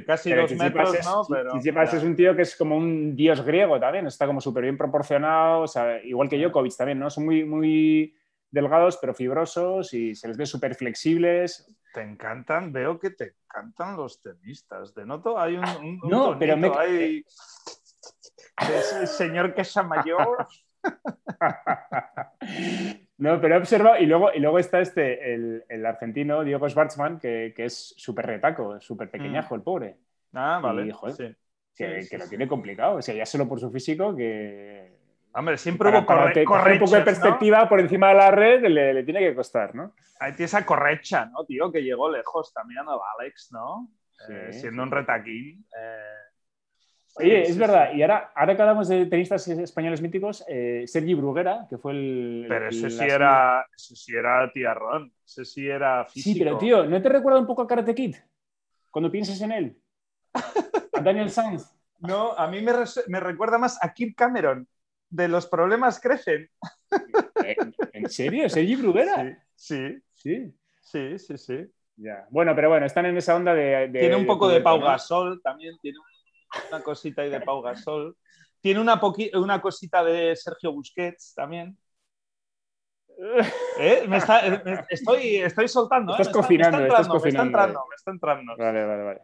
casi 0.07 0.33
dos 0.33 0.53
metros, 0.53 0.95
es, 0.95 1.07
¿no? 1.07 1.27
Chichipas 1.55 1.95
es 1.95 2.03
un 2.03 2.15
tío 2.15 2.37
que 2.37 2.43
es 2.43 2.55
como 2.57 2.77
un 2.77 3.17
dios 3.17 3.45
griego 3.45 3.81
también, 3.81 4.07
está 4.07 4.27
como 4.27 4.41
súper 4.41 4.65
bien 4.65 4.77
proporcionado, 4.77 5.65
igual 6.05 6.29
que 6.29 6.39
Djokovic 6.39 6.77
también, 6.77 6.99
¿no? 6.99 7.09
Son 7.11 7.25
muy, 7.25 7.45
muy 7.45 8.15
delgados 8.55 8.97
pero 8.99 9.13
fibrosos 9.13 9.93
y 9.93 10.15
se 10.15 10.29
les 10.29 10.37
ve 10.37 10.47
súper 10.47 10.77
flexibles. 10.77 11.67
Te 11.93 12.03
encantan, 12.03 12.73
veo 12.73 12.99
que 12.99 13.11
te 13.11 13.35
encantan 13.45 13.97
los 13.97 14.23
tenistas. 14.23 14.95
De 14.95 15.05
noto, 15.05 15.39
hay 15.39 15.57
un, 15.57 15.99
no, 16.09 16.39
pero 16.39 16.57
me... 16.57 16.69
hay... 16.69 17.25
el 19.01 19.09
señor 19.09 19.55
que 19.55 19.63
es 19.63 19.77
mayor. 19.77 20.47
no, 23.19 23.41
pero 23.41 23.55
he 23.55 23.59
observado, 23.59 23.99
y 23.99 24.07
luego, 24.07 24.33
y 24.33 24.39
luego 24.39 24.59
está 24.59 24.81
este, 24.81 25.35
el, 25.35 25.87
argentino 25.87 26.45
Diego 26.45 26.69
Schwartzman, 26.69 27.19
que, 27.19 27.53
es 27.57 27.95
súper 27.97 28.27
retaco, 28.27 28.81
súper 28.81 29.11
pequeñajo, 29.11 29.55
mm. 29.55 29.59
el 29.59 29.63
pobre. 29.63 29.97
Ah, 30.33 30.61
vale. 30.63 30.93
que, 31.75 32.07
que 32.09 32.19
lo 32.19 32.29
tiene 32.29 32.47
complicado. 32.47 32.97
O 32.97 33.03
sea, 33.03 33.15
ya 33.15 33.27
solo 33.27 33.49
por 33.49 33.59
su 33.59 33.71
físico, 33.71 34.15
que 34.15 35.04
Hombre, 35.37 35.59
siempre 35.59 35.91
hubo 35.91 36.07
corre 36.07 36.75
un 36.75 36.79
poco 36.79 36.95
de 36.95 37.03
perspectiva 37.03 37.69
por 37.69 37.81
encima 37.81 38.09
de 38.09 38.15
la 38.15 38.31
red 38.31 38.63
le, 38.67 39.03
tiene 39.03 39.19
que 39.19 39.35
costar, 39.35 39.75
¿no? 39.75 39.93
Ahí 40.21 40.33
tiene 40.33 40.45
esa 40.45 40.65
correcha, 40.65 41.27
¿no, 41.27 41.45
tío? 41.45 41.73
Que 41.73 41.83
llegó 41.83 42.09
lejos 42.09 42.53
también 42.53 42.83
a 42.87 42.93
Alex, 43.19 43.51
¿no? 43.51 43.91
Eh, 44.29 44.53
siendo 44.53 44.85
un 44.85 44.93
retaquín. 44.93 45.67
Eh, 45.77 46.25
Oye, 47.17 47.43
es 47.43 47.59
verdad, 47.59 47.93
y 47.95 48.03
ahora, 48.03 48.33
ahora 48.35 48.55
que 48.55 48.63
hablamos 48.63 48.89
de 48.89 49.07
tenistas 49.07 49.47
españoles 49.49 50.01
míticos, 50.01 50.45
eh, 50.49 50.85
Sergi 50.87 51.15
Bruguera, 51.15 51.67
que 51.69 51.79
fue 51.79 51.93
el. 51.93 52.47
Pero 52.49 52.69
ese, 52.69 52.91
sí 52.91 53.05
era, 53.05 53.67
ese 53.77 53.97
sí 53.97 54.15
era 54.15 54.51
tiarrón, 54.53 55.13
ese 55.25 55.45
sí 55.45 55.69
era 55.69 56.05
físico. 56.05 56.35
Sí, 56.35 56.39
pero 56.39 56.59
tío, 56.59 56.87
¿no 56.87 57.03
te 57.03 57.09
recuerda 57.09 57.41
un 57.41 57.47
poco 57.47 57.63
a 57.63 57.67
Karate 57.67 57.95
Kid? 57.95 58.17
Cuando 58.91 59.11
piensas 59.11 59.41
en 59.41 59.51
él. 59.51 59.79
A 60.93 61.01
Daniel 61.01 61.31
Sanz. 61.31 61.73
No, 62.01 62.33
a 62.33 62.49
mí 62.49 62.61
me, 62.61 62.73
me 63.07 63.19
recuerda 63.19 63.57
más 63.57 63.83
a 63.83 63.95
Kip 63.95 64.15
Cameron 64.15 64.69
de 65.11 65.29
los 65.29 65.47
problemas 65.47 66.01
crecen. 66.01 66.51
¿En 67.93 68.09
serio? 68.09 68.49
¿Sergi 68.49 68.77
Bruguera? 68.77 69.45
Sí, 69.55 69.99
sí, 70.15 70.55
sí, 70.81 71.19
sí, 71.19 71.39
sí. 71.39 71.67
Ya. 71.97 72.27
Bueno, 72.31 72.55
pero 72.55 72.71
bueno, 72.71 72.87
están 72.87 73.07
en 73.07 73.17
esa 73.17 73.37
onda 73.37 73.55
de... 73.55 73.89
tiene 73.93 74.17
un 74.17 74.27
poco 74.27 74.49
de, 74.49 74.61
Pau 74.61 74.81
Gasol 74.81 75.41
también, 75.43 75.79
tiene 75.81 75.99
una 76.71 76.83
cosita 76.83 77.23
ahí 77.23 77.31
de 77.31 77.41
Pau 77.41 77.63
Gasol. 77.63 78.17
Tiene 78.61 78.81
una, 78.81 79.01
una 79.35 79.61
cosita 79.61 80.03
de 80.03 80.35
Sergio 80.35 80.73
Busquets 80.73 81.35
también. 81.35 81.77
¿Eh? 83.79 84.05
Me 84.09 84.17
está, 84.17 84.41
estoy, 84.89 85.37
estoy 85.37 85.69
soltando. 85.69 86.13
¿eh? 86.13 86.17
Estás 86.19 86.35
cocinando, 86.35 86.79
me 86.79 86.87
está 86.87 87.43
entrando, 87.43 87.85
me 87.89 87.95
está 87.95 88.11
entrando. 88.11 88.57
Vale, 88.57 88.85
vale, 88.85 89.03
vale. 89.03 89.21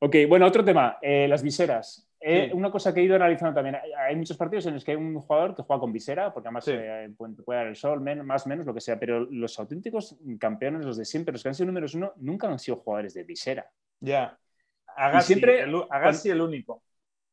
Ok, 0.00 0.16
bueno, 0.28 0.46
otro 0.46 0.64
tema, 0.64 0.98
eh, 1.00 1.28
las 1.28 1.42
viseras. 1.42 2.08
Eh, 2.24 2.52
una 2.54 2.70
cosa 2.70 2.94
que 2.94 3.00
he 3.00 3.02
ido 3.02 3.16
analizando 3.16 3.52
también, 3.52 3.76
hay 3.98 4.14
muchos 4.14 4.36
partidos 4.36 4.66
en 4.66 4.74
los 4.74 4.84
que 4.84 4.92
hay 4.92 4.96
un 4.96 5.20
jugador 5.20 5.56
que 5.56 5.62
juega 5.62 5.80
con 5.80 5.92
visera, 5.92 6.32
porque 6.32 6.48
además 6.48 6.68
eh, 6.68 7.10
puede 7.16 7.58
dar 7.58 7.66
el 7.66 7.74
sol, 7.74 8.00
más 8.00 8.46
o 8.46 8.48
menos, 8.48 8.64
lo 8.64 8.72
que 8.72 8.80
sea, 8.80 8.98
pero 8.98 9.26
los 9.28 9.58
auténticos 9.58 10.16
campeones, 10.38 10.84
los 10.84 10.96
de 10.96 11.04
siempre, 11.04 11.32
los 11.32 11.42
que 11.42 11.48
han 11.48 11.54
sido 11.56 11.66
números 11.66 11.94
uno, 11.94 12.12
nunca 12.16 12.48
han 12.48 12.60
sido 12.60 12.76
jugadores 12.76 13.14
de 13.14 13.24
visera. 13.24 13.68
Ya. 13.98 14.38
Agassi, 14.94 15.34
siempre, 15.34 15.62
el, 15.62 15.82
Agassi 15.90 16.30
el 16.30 16.40
único. 16.40 16.82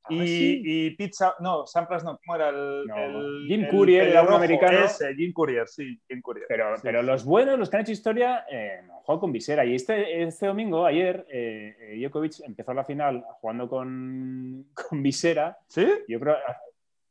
Y, 0.10 0.62
y, 0.64 0.90
Pizza, 0.92 1.36
no, 1.40 1.66
Sampras 1.66 2.04
no, 2.04 2.20
¿cómo 2.24 2.36
era 2.36 2.50
el. 2.50 3.46
Jim 3.48 3.68
Courier, 3.70 4.08
el, 4.08 4.18
americano. 4.18 4.86
Ese, 4.86 5.14
Jim 5.16 5.32
Courier, 5.34 5.68
sí, 5.68 6.00
Jim 6.08 6.22
Courier. 6.22 6.46
Pero, 6.48 6.76
pero 6.82 7.02
los 7.02 7.24
buenos, 7.26 7.58
los 7.58 7.70
que 7.70 7.78
han 7.78 7.82
hecho 7.84 7.92
historia, 7.92 8.46
eh, 8.50 8.82
juegan 9.04 9.20
con 9.20 9.32
visera. 9.32 9.66
Y 9.66 9.76
este, 9.76 10.24
este 10.24 10.48
domingo, 10.48 10.86
ayer, 10.86 11.26
eh, 11.30 11.76
eh, 11.80 12.00
Djokovic 12.00 12.42
empezó 12.46 12.74
la 12.74 12.84
final 12.84 13.24
jugando 13.42 13.68
con, 13.70 14.68
con 14.90 15.04
visera. 15.04 15.58
¿Sí? 15.68 15.88
Yo 16.08 16.20
creo. 16.20 16.36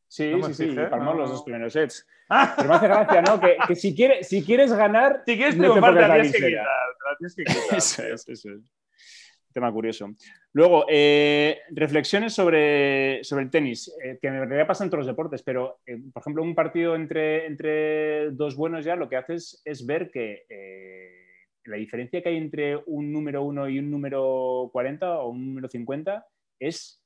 Sí, 0.06 0.32
sí, 0.42 0.54
sí, 0.54 0.76
palmó 0.90 1.12
los 1.14 1.30
dos 1.30 1.42
primeros 1.42 1.72
sets. 1.72 2.06
Ah. 2.30 2.52
Pero 2.58 2.68
me 2.68 2.74
hace 2.74 2.88
gracia, 2.88 3.22
¿no? 3.22 3.40
Que, 3.40 3.56
que 3.66 3.74
si, 3.74 3.94
quieres, 3.94 4.28
si 4.28 4.44
quieres 4.44 4.70
ganar. 4.70 5.22
Si 5.24 5.34
quieres 5.34 5.56
triunfar, 5.56 5.94
te, 5.94 6.00
te 6.00 6.06
tienes 6.06 6.32
que 6.32 6.46
quitar. 6.46 6.66
Tienes 7.16 7.34
que 7.34 7.44
quitar. 7.44 7.78
eso 7.78 8.02
es, 8.02 8.28
eso 8.28 8.50
es 8.50 8.77
tema 9.52 9.72
curioso. 9.72 10.10
Luego, 10.52 10.86
eh, 10.88 11.60
reflexiones 11.70 12.34
sobre, 12.34 13.22
sobre 13.24 13.44
el 13.44 13.50
tenis, 13.50 13.92
eh, 14.02 14.18
que 14.20 14.28
en 14.28 14.34
realidad 14.34 14.66
pasa 14.66 14.84
en 14.84 14.90
todos 14.90 15.00
los 15.00 15.12
deportes, 15.12 15.42
pero, 15.42 15.80
eh, 15.86 15.98
por 16.12 16.20
ejemplo, 16.20 16.42
un 16.42 16.54
partido 16.54 16.94
entre, 16.94 17.46
entre 17.46 18.30
dos 18.32 18.56
buenos 18.56 18.84
ya 18.84 18.96
lo 18.96 19.08
que 19.08 19.16
haces 19.16 19.62
es 19.64 19.84
ver 19.86 20.10
que 20.10 20.44
la 21.64 21.76
diferencia 21.76 22.22
que 22.22 22.30
hay 22.30 22.36
entre 22.36 22.76
un 22.86 23.12
número 23.12 23.42
1 23.42 23.68
y 23.68 23.78
un 23.78 23.90
número 23.90 24.70
40 24.72 25.20
o 25.20 25.28
un 25.28 25.48
número 25.48 25.68
50 25.68 26.26
es 26.58 27.02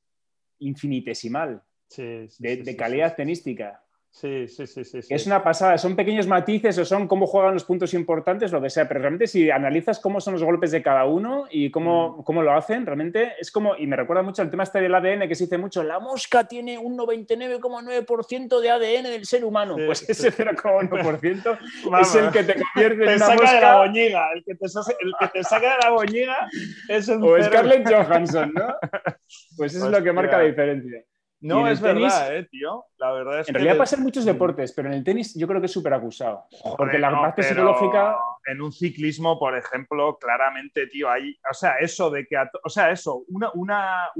infinitesimal 0.60 1.62
de, 1.96 2.76
calidad 2.76 3.16
tenística. 3.16 3.81
Sí, 4.12 4.46
sí, 4.46 4.66
sí, 4.66 4.84
sí, 4.84 5.00
Es 5.08 5.26
una 5.26 5.42
pasada, 5.42 5.78
son 5.78 5.96
pequeños 5.96 6.26
matices 6.26 6.76
o 6.76 6.84
son 6.84 7.08
cómo 7.08 7.26
juegan 7.26 7.54
los 7.54 7.64
puntos 7.64 7.94
importantes, 7.94 8.52
lo 8.52 8.60
que 8.60 8.68
sea, 8.68 8.86
pero 8.86 9.00
realmente 9.00 9.26
si 9.26 9.50
analizas 9.50 9.98
cómo 9.98 10.20
son 10.20 10.34
los 10.34 10.44
golpes 10.44 10.70
de 10.70 10.82
cada 10.82 11.06
uno 11.06 11.46
y 11.50 11.70
cómo, 11.70 12.18
mm. 12.18 12.22
cómo 12.22 12.42
lo 12.42 12.52
hacen, 12.52 12.84
realmente 12.84 13.32
es 13.40 13.50
como, 13.50 13.74
y 13.74 13.86
me 13.86 13.96
recuerda 13.96 14.22
mucho 14.22 14.42
el 14.42 14.50
tema 14.50 14.64
este 14.64 14.82
del 14.82 14.94
ADN 14.94 15.26
que 15.26 15.34
se 15.34 15.44
dice 15.44 15.56
mucho, 15.56 15.82
la 15.82 15.98
mosca 15.98 16.44
tiene 16.44 16.76
un 16.76 16.96
99,9% 16.98 18.60
de 18.60 18.70
ADN 18.70 19.04
del 19.04 19.24
ser 19.24 19.46
humano, 19.46 19.76
pues 19.86 20.06
ese 20.06 20.30
0,1% 20.30 21.58
es 22.02 22.14
el 22.14 22.30
que 22.30 22.44
te 22.44 22.62
convierte 22.62 23.04
en 23.04 23.16
una 23.16 23.18
saca 23.18 23.34
mosca. 23.34 23.54
de 23.54 23.60
la 23.62 23.78
boñiga, 23.78 24.32
el 24.34 24.44
que 24.44 24.54
te, 24.54 24.66
el 24.66 25.12
que 25.20 25.26
te 25.28 25.42
saca 25.42 25.72
de 25.72 25.78
la 25.84 25.90
boñiga 25.90 26.48
es 26.86 27.08
un 27.08 27.24
O 27.24 27.42
Scarlett 27.42 27.88
Johansson, 27.88 28.52
¿no? 28.52 28.74
Pues 29.56 29.74
eso 29.74 29.86
es 29.86 29.92
lo 29.92 30.02
que 30.04 30.12
marca 30.12 30.36
la 30.36 30.44
diferencia. 30.44 31.02
No, 31.42 31.68
es 31.68 31.80
verdad, 31.80 32.36
eh, 32.36 32.44
tío. 32.44 32.84
La 32.98 33.10
verdad 33.10 33.40
es 33.40 33.48
en 33.48 33.54
realidad 33.54 33.76
pasa 33.76 33.96
en 33.96 34.02
muchos 34.02 34.24
deportes, 34.24 34.72
pero 34.72 34.88
en 34.88 34.94
el 34.94 35.02
tenis 35.02 35.34
yo 35.34 35.48
creo 35.48 35.60
que 35.60 35.66
es 35.66 35.72
súper 35.72 35.92
acusado. 35.92 36.44
porque 36.76 36.98
la 36.98 37.10
parte 37.10 37.42
psicológica. 37.42 38.16
En 38.44 38.60
un 38.60 38.72
ciclismo, 38.72 39.38
por 39.38 39.56
ejemplo, 39.56 40.18
claramente, 40.18 40.86
tío, 40.86 41.10
hay. 41.10 41.36
O 41.50 41.54
sea, 41.54 41.78
eso 41.78 42.10
de 42.10 42.26
que. 42.26 42.36
O 42.64 42.68
sea, 42.68 42.90
eso, 42.90 43.24
una. 43.28 43.50
una 43.54 44.10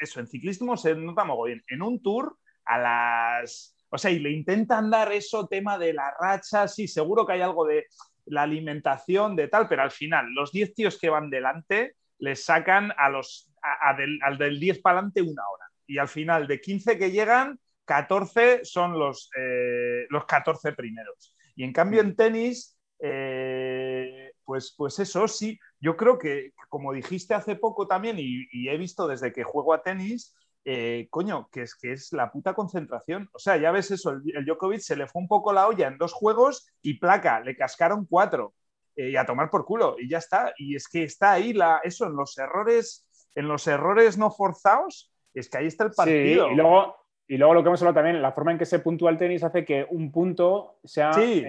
eso, 0.00 0.20
en 0.20 0.28
ciclismo 0.28 0.76
se 0.76 0.94
nota 0.94 1.24
bien. 1.44 1.62
En 1.68 1.82
un 1.82 2.00
tour, 2.00 2.36
a 2.64 2.78
las. 2.78 3.76
O 3.90 3.98
sea, 3.98 4.12
y 4.12 4.20
le 4.20 4.30
intentan 4.30 4.90
dar 4.90 5.12
eso, 5.12 5.48
tema 5.48 5.76
de 5.76 5.92
la 5.92 6.14
racha, 6.20 6.68
sí, 6.68 6.86
seguro 6.86 7.26
que 7.26 7.32
hay 7.32 7.40
algo 7.40 7.66
de 7.66 7.86
la 8.26 8.42
alimentación, 8.42 9.34
de 9.34 9.48
tal, 9.48 9.68
pero 9.68 9.82
al 9.82 9.90
final, 9.90 10.32
los 10.32 10.52
10 10.52 10.74
tíos 10.74 10.98
que 10.98 11.10
van 11.10 11.30
delante 11.30 11.96
les 12.18 12.44
sacan 12.44 12.92
a 12.96 13.08
los, 13.08 13.50
al 13.62 14.38
del 14.38 14.60
10 14.60 14.80
para 14.80 14.98
adelante 14.98 15.22
una 15.22 15.42
hora 15.52 15.69
y 15.90 15.98
al 15.98 16.08
final 16.08 16.46
de 16.46 16.60
15 16.60 16.96
que 16.96 17.10
llegan, 17.10 17.58
14 17.84 18.64
son 18.64 18.96
los, 18.96 19.28
eh, 19.36 20.06
los 20.08 20.24
14 20.24 20.72
primeros. 20.74 21.34
Y 21.56 21.64
en 21.64 21.72
cambio 21.72 22.00
en 22.00 22.14
tenis, 22.14 22.78
eh, 23.00 24.32
pues, 24.44 24.72
pues 24.76 25.00
eso 25.00 25.26
sí, 25.26 25.58
yo 25.80 25.96
creo 25.96 26.16
que, 26.16 26.52
como 26.68 26.92
dijiste 26.92 27.34
hace 27.34 27.56
poco 27.56 27.88
también, 27.88 28.16
y, 28.20 28.68
he 28.68 28.78
visto 28.78 29.08
desde 29.08 29.32
que 29.32 29.42
juego 29.42 29.74
a 29.74 29.82
tenis, 29.82 30.36
eh, 30.64 31.08
coño, 31.10 31.48
que 31.50 31.62
es 31.62 31.74
que 31.74 31.92
es 31.92 32.12
la 32.12 32.30
puta 32.30 32.54
concentración. 32.54 33.28
O 33.32 33.40
sea, 33.40 33.56
ya 33.56 33.72
ves 33.72 33.90
eso, 33.90 34.10
el, 34.10 34.44
Djokovic 34.44 34.80
se 34.80 34.94
le 34.94 35.08
fue 35.08 35.22
un 35.22 35.28
poco 35.28 35.52
la 35.52 35.66
olla 35.66 35.88
en 35.88 35.98
dos 35.98 36.12
juegos 36.12 36.68
y 36.82 37.00
placa, 37.00 37.40
le 37.40 37.56
cascaron 37.56 38.06
cuatro. 38.06 38.54
y 38.94 39.16
a 39.16 39.26
tomar 39.26 39.50
por 39.50 39.64
culo, 39.64 39.96
y 39.98 40.08
ya 40.08 40.18
está. 40.18 40.52
Y 40.58 40.76
es 40.76 40.86
que 40.86 41.02
está 41.02 41.32
ahí 41.32 41.52
la, 41.52 41.80
eso, 41.82 42.06
en 42.06 42.14
los 42.14 42.38
errores, 42.38 43.04
en 43.34 43.48
los 43.48 43.66
errores 43.66 44.18
no 44.18 44.30
forzados, 44.30 45.09
es 45.34 45.48
que 45.48 45.58
ahí 45.58 45.66
está 45.66 45.84
el 45.84 45.92
partido. 45.92 46.46
Sí, 46.46 46.52
y 46.52 46.56
luego, 46.56 46.96
y 47.30 47.36
luego 47.36 47.54
lo 47.54 47.62
que 47.62 47.68
hemos 47.68 47.80
hablado 47.80 47.94
también, 47.94 48.20
la 48.20 48.32
forma 48.32 48.50
en 48.50 48.58
que 48.58 48.66
se 48.66 48.80
puntúa 48.80 49.08
el 49.08 49.16
tenis 49.16 49.44
hace 49.44 49.64
que 49.64 49.86
un 49.88 50.10
punto 50.10 50.80
sea. 50.82 51.12
Sí, 51.12 51.46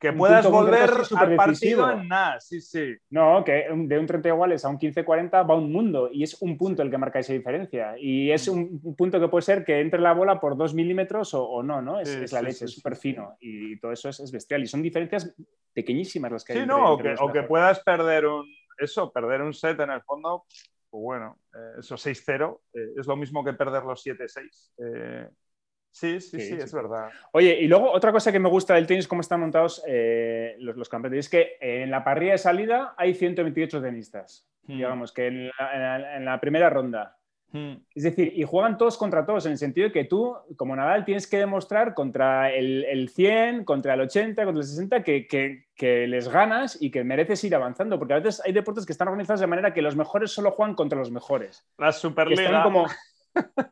que 0.00 0.14
puedas 0.14 0.50
volver 0.50 0.88
al 1.18 1.36
partido 1.36 1.90
en 1.90 2.08
nada, 2.08 2.40
sí, 2.40 2.62
sí. 2.62 2.96
No, 3.10 3.44
que 3.44 3.66
de 3.70 3.98
un 3.98 4.06
30 4.06 4.26
iguales 4.26 4.64
a 4.64 4.70
un 4.70 4.78
15-40 4.78 5.46
va 5.46 5.54
un 5.54 5.70
mundo 5.70 6.08
y 6.10 6.22
es 6.22 6.40
un 6.40 6.56
punto 6.56 6.80
el 6.80 6.90
que 6.90 6.96
marca 6.96 7.18
esa 7.18 7.34
diferencia. 7.34 7.94
Y 7.98 8.30
es 8.30 8.48
un 8.48 8.80
punto 8.96 9.20
que 9.20 9.28
puede 9.28 9.42
ser 9.42 9.66
que 9.66 9.80
entre 9.80 10.00
la 10.00 10.14
bola 10.14 10.40
por 10.40 10.56
dos 10.56 10.72
milímetros 10.72 11.34
o, 11.34 11.62
no, 11.62 11.82
¿no? 11.82 12.00
Es, 12.00 12.32
la 12.32 12.40
leche, 12.40 12.64
es 12.64 12.72
súper 12.72 12.96
fino 12.96 13.36
y 13.38 13.78
todo 13.80 13.92
eso 13.92 14.08
es, 14.08 14.32
bestial. 14.32 14.62
Y 14.62 14.66
son 14.66 14.80
diferencias 14.80 15.34
pequeñísimas 15.74 16.32
las 16.32 16.42
que 16.42 16.54
hay. 16.54 16.60
Sí, 16.60 16.66
no, 16.66 16.94
o, 16.94 16.96
que, 16.96 17.14
o 17.20 17.30
que 17.30 17.42
puedas 17.42 17.80
perder 17.80 18.24
un. 18.24 18.46
Eso, 18.78 19.12
perder 19.12 19.42
un 19.42 19.52
set 19.52 19.78
en 19.80 19.90
el 19.90 20.00
fondo, 20.02 20.44
pues 20.90 21.02
bueno, 21.02 21.38
eh, 21.54 21.80
eso 21.80 21.96
6-0 21.96 22.60
eh, 22.74 22.78
es 22.98 23.06
lo 23.06 23.16
mismo 23.16 23.44
que 23.44 23.52
perder 23.52 23.84
los 23.84 24.04
7-6. 24.04 24.72
Eh, 24.78 25.28
sí, 25.90 26.20
sí, 26.20 26.40
sí, 26.40 26.54
es 26.54 26.72
verdad. 26.72 27.10
Oye, 27.32 27.58
y 27.60 27.66
luego 27.66 27.90
otra 27.92 28.12
cosa 28.12 28.32
que 28.32 28.38
me 28.38 28.48
gusta 28.48 28.74
del 28.74 28.86
tenis, 28.86 29.08
cómo 29.08 29.20
están 29.20 29.40
montados 29.40 29.82
los, 29.86 30.76
los, 30.76 30.88
campeones, 30.88 31.26
es 31.26 31.28
que 31.28 31.56
en 31.60 31.90
la 31.90 32.04
parrilla 32.04 32.32
de 32.32 32.38
salida 32.38 32.94
hay 32.96 33.14
128 33.14 33.82
tenistas. 33.82 34.48
Hmm. 34.62 34.76
Digamos 34.76 35.12
que 35.12 35.26
en 35.26 36.24
la 36.24 36.38
primera 36.40 36.70
ronda. 36.70 37.17
Es 37.52 38.02
decir, 38.02 38.32
y 38.36 38.44
juegan 38.44 38.76
todos 38.76 38.98
contra 38.98 39.24
todos, 39.24 39.46
en 39.46 39.52
el 39.52 39.58
sentido 39.58 39.88
de 39.88 39.92
que 39.92 40.04
tú, 40.04 40.36
como 40.56 40.76
Nadal, 40.76 41.04
tienes 41.04 41.26
que 41.26 41.38
demostrar 41.38 41.94
contra 41.94 42.52
el, 42.52 43.08
100, 43.08 43.64
contra 43.64 43.94
el 43.94 44.02
80, 44.02 44.44
contra 44.44 44.60
el 44.60 44.66
60, 44.66 45.02
que, 45.02 45.26
que, 45.26 46.06
les 46.06 46.28
ganas 46.28 46.76
y 46.80 46.90
que 46.90 47.04
mereces 47.04 47.42
ir 47.44 47.54
avanzando, 47.54 47.98
porque 47.98 48.14
a 48.14 48.18
veces 48.18 48.42
hay 48.44 48.52
deportes 48.52 48.84
que 48.84 48.92
están 48.92 49.08
organizados 49.08 49.40
de 49.40 49.46
manera 49.46 49.72
que 49.72 49.80
los 49.80 49.96
mejores 49.96 50.30
solo 50.30 50.50
juegan 50.50 50.74
contra 50.74 50.98
los 50.98 51.10
mejores. 51.10 51.64
La 51.78 51.92
Superliga. 51.92 52.62
como, 52.62 52.86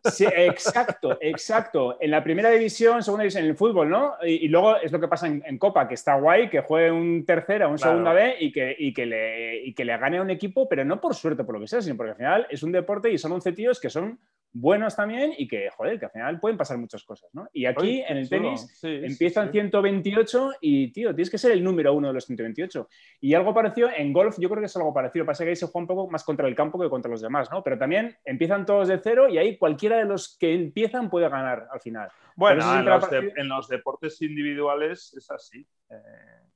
Sí, 0.04 0.24
exacto, 0.24 1.18
exacto. 1.20 1.96
En 2.00 2.10
la 2.10 2.22
primera 2.22 2.50
división, 2.50 3.02
segunda 3.02 3.22
división, 3.22 3.44
en 3.44 3.50
el 3.50 3.56
fútbol, 3.56 3.88
¿no? 3.88 4.14
Y, 4.22 4.48
luego 4.48 4.76
es 4.76 4.92
lo 4.92 5.00
que 5.00 5.08
pasa 5.08 5.26
en, 5.26 5.58
Copa, 5.58 5.88
que 5.88 5.94
está 5.94 6.14
guay, 6.16 6.48
que 6.48 6.60
juegue 6.60 6.90
un 6.90 7.24
tercera, 7.24 7.68
un 7.68 7.78
segunda 7.78 8.12
B 8.12 8.36
y 8.38 8.52
que, 8.52 8.74
y, 8.78 8.92
que 8.92 9.06
le, 9.06 9.64
y 9.64 9.74
que 9.74 9.84
le 9.84 9.96
gane 9.96 10.18
a 10.18 10.22
un 10.22 10.30
equipo, 10.30 10.68
pero 10.68 10.84
no 10.84 11.00
por 11.00 11.14
suerte, 11.14 11.44
por 11.44 11.54
lo 11.54 11.60
que 11.60 11.68
sea, 11.68 11.82
sino 11.82 11.96
porque 11.96 12.10
al 12.10 12.16
final 12.16 12.46
es 12.50 12.62
un 12.62 12.72
deporte 12.72 13.10
y 13.10 13.18
son 13.18 13.32
11 13.32 13.52
tíos 13.52 13.80
que 13.80 13.90
son 13.90 14.18
buenos 14.58 14.96
también 14.96 15.34
y 15.36 15.46
que, 15.46 15.68
joder, 15.70 15.98
que 15.98 16.06
al 16.06 16.10
final 16.10 16.40
pueden 16.40 16.56
pasar 16.56 16.78
muchas 16.78 17.04
cosas, 17.04 17.28
¿no? 17.34 17.48
Y 17.52 17.66
aquí 17.66 18.02
en 18.06 18.16
el 18.16 18.28
tenis 18.28 18.80
empiezan 18.82 19.52
128 19.52 20.52
y, 20.60 20.92
tío, 20.92 21.14
tienes 21.14 21.30
que 21.30 21.38
ser 21.38 21.52
el 21.52 21.62
número 21.62 21.92
uno 21.92 22.08
de 22.08 22.14
los 22.14 22.24
128. 22.24 22.88
Y 23.20 23.34
algo 23.34 23.52
parecido 23.52 23.90
en 23.94 24.12
golf, 24.12 24.36
yo 24.38 24.48
creo 24.48 24.60
que 24.60 24.66
es 24.66 24.76
algo 24.76 24.94
parecido. 24.94 25.26
Pasa 25.26 25.44
que 25.44 25.50
ahí 25.50 25.56
se 25.56 25.66
juega 25.66 25.80
un 25.80 25.86
poco 25.86 26.10
más 26.10 26.24
contra 26.24 26.48
el 26.48 26.54
campo 26.54 26.78
que 26.78 26.88
contra 26.88 27.10
los 27.10 27.20
demás, 27.20 27.50
¿no? 27.50 27.62
Pero 27.62 27.78
también 27.78 28.16
empiezan 28.24 28.64
todos 28.64 28.88
de 28.88 28.98
cero 28.98 29.28
y 29.28 29.38
ahí 29.38 29.58
cualquiera 29.58 29.98
de 29.98 30.06
los 30.06 30.36
que 30.38 30.54
empiezan 30.54 31.10
puede 31.10 31.28
ganar 31.28 31.68
al 31.70 31.80
final. 31.80 32.10
Bueno, 32.34 32.62
en 32.78 33.48
los, 33.48 33.68
deportes 33.68 34.20
individuales 34.22 35.14
es 35.16 35.30
así, 35.30 35.66
eh, 35.90 35.96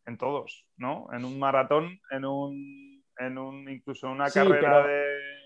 en 0.06 0.18
todos, 0.18 0.66
¿no? 0.76 1.08
En 1.12 1.24
un 1.24 1.38
maratón, 1.38 2.00
en 2.10 2.24
un, 2.24 3.04
en 3.18 3.38
un 3.38 3.68
incluso 3.68 4.06
en 4.06 4.12
una 4.12 4.30
carrera 4.30 4.86
de 4.86 5.40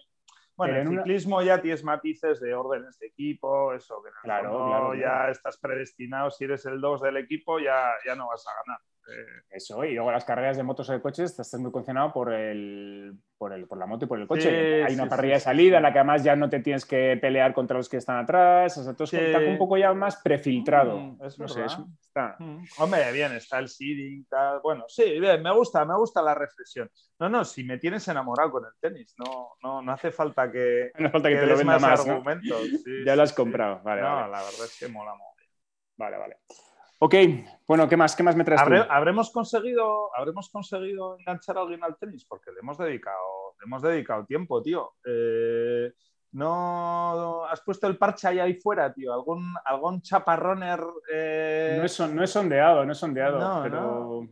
bueno, 0.57 0.77
en 0.77 0.87
el 0.87 0.99
ciclismo 0.99 1.43
ya 1.43 1.61
tienes 1.61 1.83
matices 1.83 2.41
de 2.41 2.55
órdenes 2.55 2.99
de 2.99 3.07
equipo, 3.07 3.73
eso, 3.73 4.03
que 4.03 4.11
claro, 4.23 4.95
ya 4.95 5.29
estás 5.29 5.59
predestinado, 5.59 6.31
si 6.31 6.45
eres 6.45 6.65
el 6.67 6.81
2 6.81 7.03
del 7.03 7.17
equipo 7.17 7.59
ya, 7.59 7.93
ya 8.07 8.15
no 8.15 8.29
vas 8.29 8.47
a 8.47 8.51
ganar. 8.65 8.81
Eh, 9.07 9.43
eso, 9.51 9.85
y 9.85 9.95
luego 9.95 10.11
las 10.11 10.25
carreras 10.25 10.57
de 10.57 10.63
motos 10.63 10.89
o 10.89 10.93
de 10.93 11.01
coches 11.01 11.31
estás 11.31 11.61
muy 11.61 11.71
condicionado 11.71 12.13
por, 12.13 12.33
el, 12.33 13.13
por, 13.37 13.53
el, 13.53 13.67
por 13.67 13.77
la 13.77 13.87
moto 13.87 14.07
y 14.07 14.09
por 14.09 14.19
el 14.19 14.27
coche. 14.27 14.83
Hay 14.83 14.95
una 14.95 15.09
parrilla 15.09 15.35
de 15.35 15.41
salida 15.41 15.77
en 15.77 15.83
la 15.83 15.93
que 15.93 15.99
además 15.99 16.25
ya 16.25 16.35
no 16.37 16.49
te 16.49 16.61
tienes 16.61 16.87
que 16.87 17.19
pelear 17.21 17.53
contra 17.53 17.77
los 17.77 17.89
que 17.89 17.99
están 17.99 18.19
atrás. 18.19 18.79
O 18.79 18.83
sea, 18.83 18.95
todo 18.95 19.05
está 19.05 19.39
un 19.39 19.59
poco 19.59 19.77
ya 19.77 19.93
más 19.93 20.17
prefiltrado. 20.17 20.99
Mm, 20.99 21.19
no 21.39 21.49
sé, 21.49 21.65
está. 22.01 22.37
Mm. 22.39 22.65
Hombre, 22.79 23.13
bien, 23.13 23.33
está 23.33 23.59
el 23.59 23.69
seeding, 23.69 24.25
tal. 24.27 24.61
Bueno, 24.63 24.85
sí, 24.89 25.21
bien, 25.21 25.43
me 25.43 25.53
gusta, 25.53 25.85
me 25.85 25.97
gusta 25.97 26.23
la 26.23 26.35
reflexión. 26.35 26.91
No, 27.19 27.29
no, 27.29 27.45
si 27.45 27.63
me 27.63 27.79
tienes 27.79 28.09
enamorado 28.09 28.53
con 28.53 28.65
el 28.65 28.73
tenis, 28.81 29.15
no, 29.19 29.57
no, 29.63 29.83
no 29.83 29.93
hace 29.93 30.11
falta 30.11 30.51
que, 30.51 30.93
no 30.99 31.11
falta 31.11 31.29
que, 31.29 31.37
te 31.37 31.47
lo 31.47 31.57
venda 31.57 31.79
más. 31.79 32.05
ya 33.05 33.17
lo 33.17 33.23
has 33.23 33.33
comprado, 33.33 33.81
vale. 33.85 34.01
No, 34.01 34.21
la 34.29 34.43
verdad 34.43 34.65
es 34.65 34.77
que 34.79 34.89
mola 34.89 35.13
mucho. 35.13 35.25
Vale, 35.97 36.17
vale. 36.17 36.39
Ok, 37.05 37.15
bueno, 37.67 37.87
¿qué 37.87 37.99
más? 37.99 38.17
¿Qué 38.17 38.23
más 38.23 38.35
me 38.35 38.45
traes 38.45 38.63
¿Habremos 38.89 39.31
conseguido, 39.31 40.09
¿Habremos 40.17 40.49
conseguido 40.49 41.19
enganchar 41.19 41.59
a 41.59 41.61
alguien 41.61 41.85
al 41.85 41.99
tenis? 41.99 42.25
Porque 42.25 42.51
le 42.51 42.61
hemos 42.61 42.79
dedicado, 42.79 43.55
hemos 43.63 43.83
dedicado 43.83 44.25
tiempo, 44.25 44.63
tío. 44.63 44.95
Eh, 45.05 45.93
¿No 46.33 47.45
has 47.45 47.61
puesto 47.61 47.89
el 47.89 47.99
parche 47.99 48.29
ahí, 48.29 48.39
ahí 48.39 48.55
fuera, 48.55 48.91
tío? 48.91 49.13
¿Algún, 49.13 49.53
algún 49.67 50.01
chaparroner? 50.01 50.81
Eh? 51.13 51.75
No, 51.77 51.85
es, 51.85 52.01
no 52.01 52.27
sondeado, 52.27 52.87
no 52.87 52.93
es 52.93 52.99
sondeado, 52.99 53.63
pero 53.63 54.27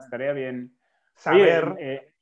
estaría 0.00 0.32
bien. 0.32 0.76
Saber. 1.14 1.76
Eh, 1.78 2.12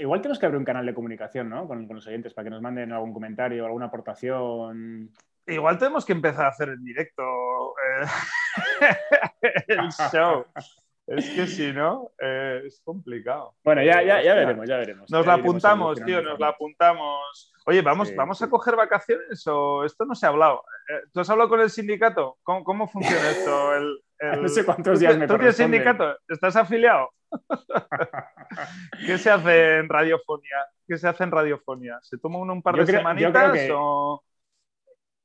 igual 0.00 0.20
tenemos 0.20 0.38
que 0.38 0.44
abrir 0.44 0.58
un 0.58 0.66
canal 0.66 0.84
de 0.84 0.92
comunicación, 0.92 1.48
¿no? 1.48 1.66
Con, 1.66 1.86
con, 1.86 1.96
los 1.96 2.06
oyentes 2.06 2.34
para 2.34 2.44
que 2.44 2.50
nos 2.50 2.60
manden 2.60 2.92
algún 2.92 3.14
comentario, 3.14 3.64
alguna 3.64 3.86
aportación. 3.86 5.10
Igual 5.46 5.78
tenemos 5.78 6.04
que 6.04 6.12
empezar 6.12 6.44
a 6.44 6.50
hacer 6.50 6.68
en 6.68 6.84
directo 6.84 7.24
el 9.66 9.88
show. 10.12 10.44
Es 11.06 11.30
que 11.30 11.46
si 11.46 11.72
no, 11.72 12.10
eh, 12.20 12.62
es 12.66 12.82
complicado. 12.84 13.54
Bueno, 13.64 13.82
ya, 13.82 14.02
ya, 14.02 14.20
ya 14.22 14.34
veremos, 14.34 14.68
ya 14.68 14.76
veremos. 14.76 15.10
Nos 15.10 15.26
la 15.26 15.34
apuntamos, 15.34 16.04
tío, 16.04 16.20
nos 16.20 16.38
la 16.38 16.48
apuntamos. 16.48 17.54
Oye, 17.64 17.80
¿vamos, 17.80 18.14
¿vamos 18.14 18.42
a 18.42 18.50
coger 18.50 18.76
vacaciones 18.76 19.42
o 19.46 19.84
esto 19.84 20.04
no 20.04 20.14
se 20.14 20.26
ha 20.26 20.28
hablado? 20.28 20.62
Eh, 20.90 21.00
¿Tú 21.10 21.20
has 21.20 21.30
hablado 21.30 21.48
con 21.48 21.60
el 21.60 21.70
sindicato? 21.70 22.36
¿Cómo, 22.42 22.62
cómo 22.62 22.88
funciona 22.88 23.30
esto? 23.30 23.74
El, 23.74 24.02
No 24.42 24.48
sé 24.48 24.64
cuántos 24.64 25.00
días 25.00 25.16
me 25.16 25.26
¿Tú 25.26 25.36
tienes 25.36 25.56
sindicato? 25.56 26.16
¿Estás 26.28 26.56
afiliado? 26.56 27.10
¿Qué 29.06 29.18
se 29.18 29.30
hace 29.30 29.78
en 29.78 29.88
radiofonía? 29.88 30.66
¿Qué 30.86 30.96
se 30.96 31.08
hace 31.08 31.24
en 31.24 31.30
radiofonía? 31.30 31.98
¿Se 32.02 32.18
toma 32.18 32.38
uno 32.38 32.52
un 32.52 32.62
par 32.62 32.76
de 32.76 32.86
semanitas 32.86 33.68
o...? 33.72 34.22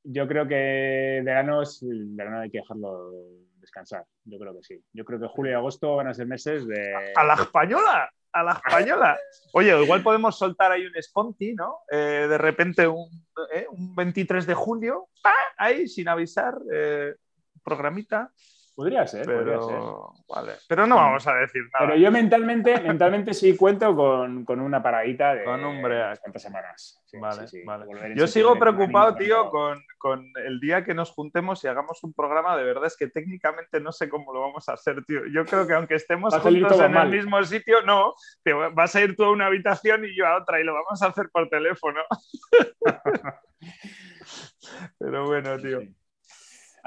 Yo 0.04 0.28
creo 0.28 0.46
que 0.46 1.22
verano, 1.24 1.62
es, 1.62 1.80
verano 1.82 2.40
hay 2.40 2.50
que 2.50 2.58
dejarlo 2.58 3.10
descansar. 3.58 4.04
Yo 4.24 4.38
creo 4.38 4.54
que 4.54 4.62
sí. 4.62 4.84
Yo 4.92 5.04
creo 5.04 5.18
que 5.18 5.26
julio 5.26 5.52
y 5.52 5.54
agosto 5.54 5.96
van 5.96 6.08
a 6.08 6.14
ser 6.14 6.26
meses 6.26 6.66
de. 6.66 6.94
¡A 7.16 7.24
la 7.24 7.34
española! 7.34 8.10
¡A 8.32 8.42
la 8.42 8.52
española! 8.52 9.18
Oye, 9.52 9.82
igual 9.82 10.02
podemos 10.02 10.36
soltar 10.36 10.72
ahí 10.72 10.84
un 10.84 11.02
Sponti, 11.02 11.54
¿no? 11.54 11.78
Eh, 11.90 12.26
de 12.28 12.38
repente 12.38 12.86
un, 12.86 13.08
eh, 13.54 13.66
un, 13.70 13.94
23 13.94 14.46
de 14.46 14.54
julio, 14.54 15.08
ahí 15.56 15.88
sin 15.88 16.08
avisar, 16.08 16.54
eh, 16.72 17.14
programita. 17.62 18.30
Podría 18.74 19.06
ser, 19.06 19.24
pero, 19.24 19.38
podría 19.38 19.62
ser. 19.62 19.80
Vale. 20.28 20.52
Pero 20.68 20.86
no 20.86 20.96
vamos 20.96 21.24
a 21.28 21.34
decir 21.34 21.62
nada. 21.72 21.86
Pero 21.86 21.96
yo 21.96 22.10
mentalmente, 22.10 22.80
mentalmente 22.82 23.32
sí 23.32 23.56
cuento 23.56 23.94
con, 23.94 24.44
con 24.44 24.60
una 24.60 24.82
paradita 24.82 25.34
de 25.34 25.44
con 25.44 25.64
un 25.64 25.80
cuántas 25.80 26.42
semanas. 26.42 27.00
vale, 27.20 27.46
vale. 27.64 28.14
Yo 28.16 28.26
sigo 28.26 28.58
preocupado, 28.58 29.14
tío, 29.14 29.48
con, 29.50 29.80
con, 29.96 30.32
el 30.44 30.58
día 30.58 30.84
que 30.84 30.92
nos 30.92 31.12
juntemos 31.12 31.62
y 31.62 31.68
hagamos 31.68 32.02
un 32.02 32.12
programa. 32.12 32.56
De 32.56 32.64
verdad 32.64 32.86
es 32.86 32.96
que 32.96 33.06
técnicamente 33.08 33.80
no 33.80 33.92
sé 33.92 34.08
cómo 34.08 34.32
lo 34.32 34.40
vamos 34.40 34.68
a 34.68 34.72
hacer, 34.72 35.04
tío. 35.04 35.20
Yo 35.32 35.44
creo 35.44 35.66
que 35.68 35.74
aunque 35.74 35.94
estemos 35.94 36.34
juntos 36.34 36.80
en 36.80 36.96
el 36.96 37.10
mismo 37.10 37.40
sitio, 37.44 37.82
no. 37.82 38.14
Te 38.42 38.52
vas 38.52 38.96
a 38.96 39.00
ir 39.00 39.14
tú 39.14 39.24
a 39.24 39.30
una 39.30 39.46
habitación 39.46 40.04
y 40.04 40.16
yo 40.16 40.26
a 40.26 40.38
otra 40.38 40.60
y 40.60 40.64
lo 40.64 40.74
vamos 40.74 41.00
a 41.00 41.06
hacer 41.06 41.28
por 41.32 41.48
teléfono. 41.48 42.00
Pero 44.98 45.26
bueno, 45.26 45.56
tío. 45.58 45.80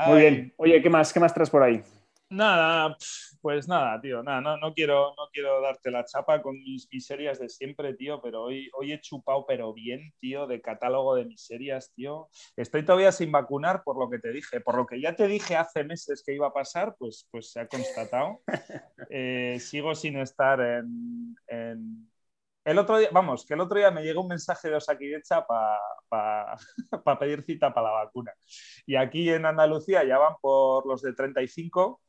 Muy 0.05 0.19
bien. 0.19 0.53
Oye, 0.57 0.81
¿qué 0.81 0.89
más? 0.89 1.11
¿Qué 1.11 1.19
más 1.19 1.33
traes 1.33 1.49
por 1.49 1.63
ahí? 1.63 1.81
Nada, 2.29 2.97
pues 3.41 3.69
nada, 3.69 4.01
tío, 4.01 4.21
nada, 4.21 4.41
no, 4.41 4.57
no, 4.57 4.73
quiero, 4.73 5.13
no 5.15 5.29
quiero 5.31 5.61
darte 5.61 5.89
la 5.89 6.03
chapa 6.03 6.41
con 6.41 6.59
mis 6.59 6.89
miserias 6.91 7.39
de 7.39 7.47
siempre, 7.47 7.93
tío, 7.93 8.21
pero 8.21 8.43
hoy, 8.43 8.69
hoy 8.73 8.91
he 8.91 8.99
chupado, 8.99 9.45
pero 9.47 9.73
bien, 9.73 10.13
tío, 10.19 10.45
de 10.45 10.59
catálogo 10.59 11.15
de 11.15 11.23
miserias, 11.23 11.93
tío. 11.95 12.27
Estoy 12.57 12.83
todavía 12.83 13.13
sin 13.13 13.31
vacunar 13.31 13.81
por 13.81 13.97
lo 13.97 14.09
que 14.09 14.19
te 14.19 14.33
dije, 14.33 14.59
por 14.59 14.75
lo 14.75 14.85
que 14.85 14.99
ya 14.99 15.15
te 15.15 15.25
dije 15.27 15.55
hace 15.55 15.85
meses 15.85 16.21
que 16.25 16.33
iba 16.33 16.47
a 16.47 16.53
pasar, 16.53 16.97
pues, 16.99 17.29
pues 17.31 17.49
se 17.51 17.61
ha 17.61 17.67
constatado. 17.67 18.41
Eh, 19.09 19.57
sigo 19.61 19.95
sin 19.95 20.17
estar 20.17 20.59
en, 20.59 21.37
El 22.67 22.79
otro 22.79 22.97
día, 22.97 23.07
vamos, 23.13 23.45
que 23.45 23.53
el 23.53 23.61
otro 23.61 23.77
día 23.77 23.91
me 23.91 24.03
llegó 24.03 24.21
un 24.21 24.27
mensaje 24.27 24.69
de 24.69 24.75
Osakidecha 24.75 25.47
para 26.09 26.57
pedir 27.19 27.43
cita 27.43 27.73
para 27.73 27.87
la 27.87 27.93
vacuna. 28.03 28.33
Y 28.85 28.97
aquí 28.97 29.29
en 29.29 29.45
Andalucía 29.45 30.03
ya 30.03 30.17
van 30.17 30.33
por 30.41 30.85
los 30.85 31.01
de 31.01 31.13
35 31.13 32.01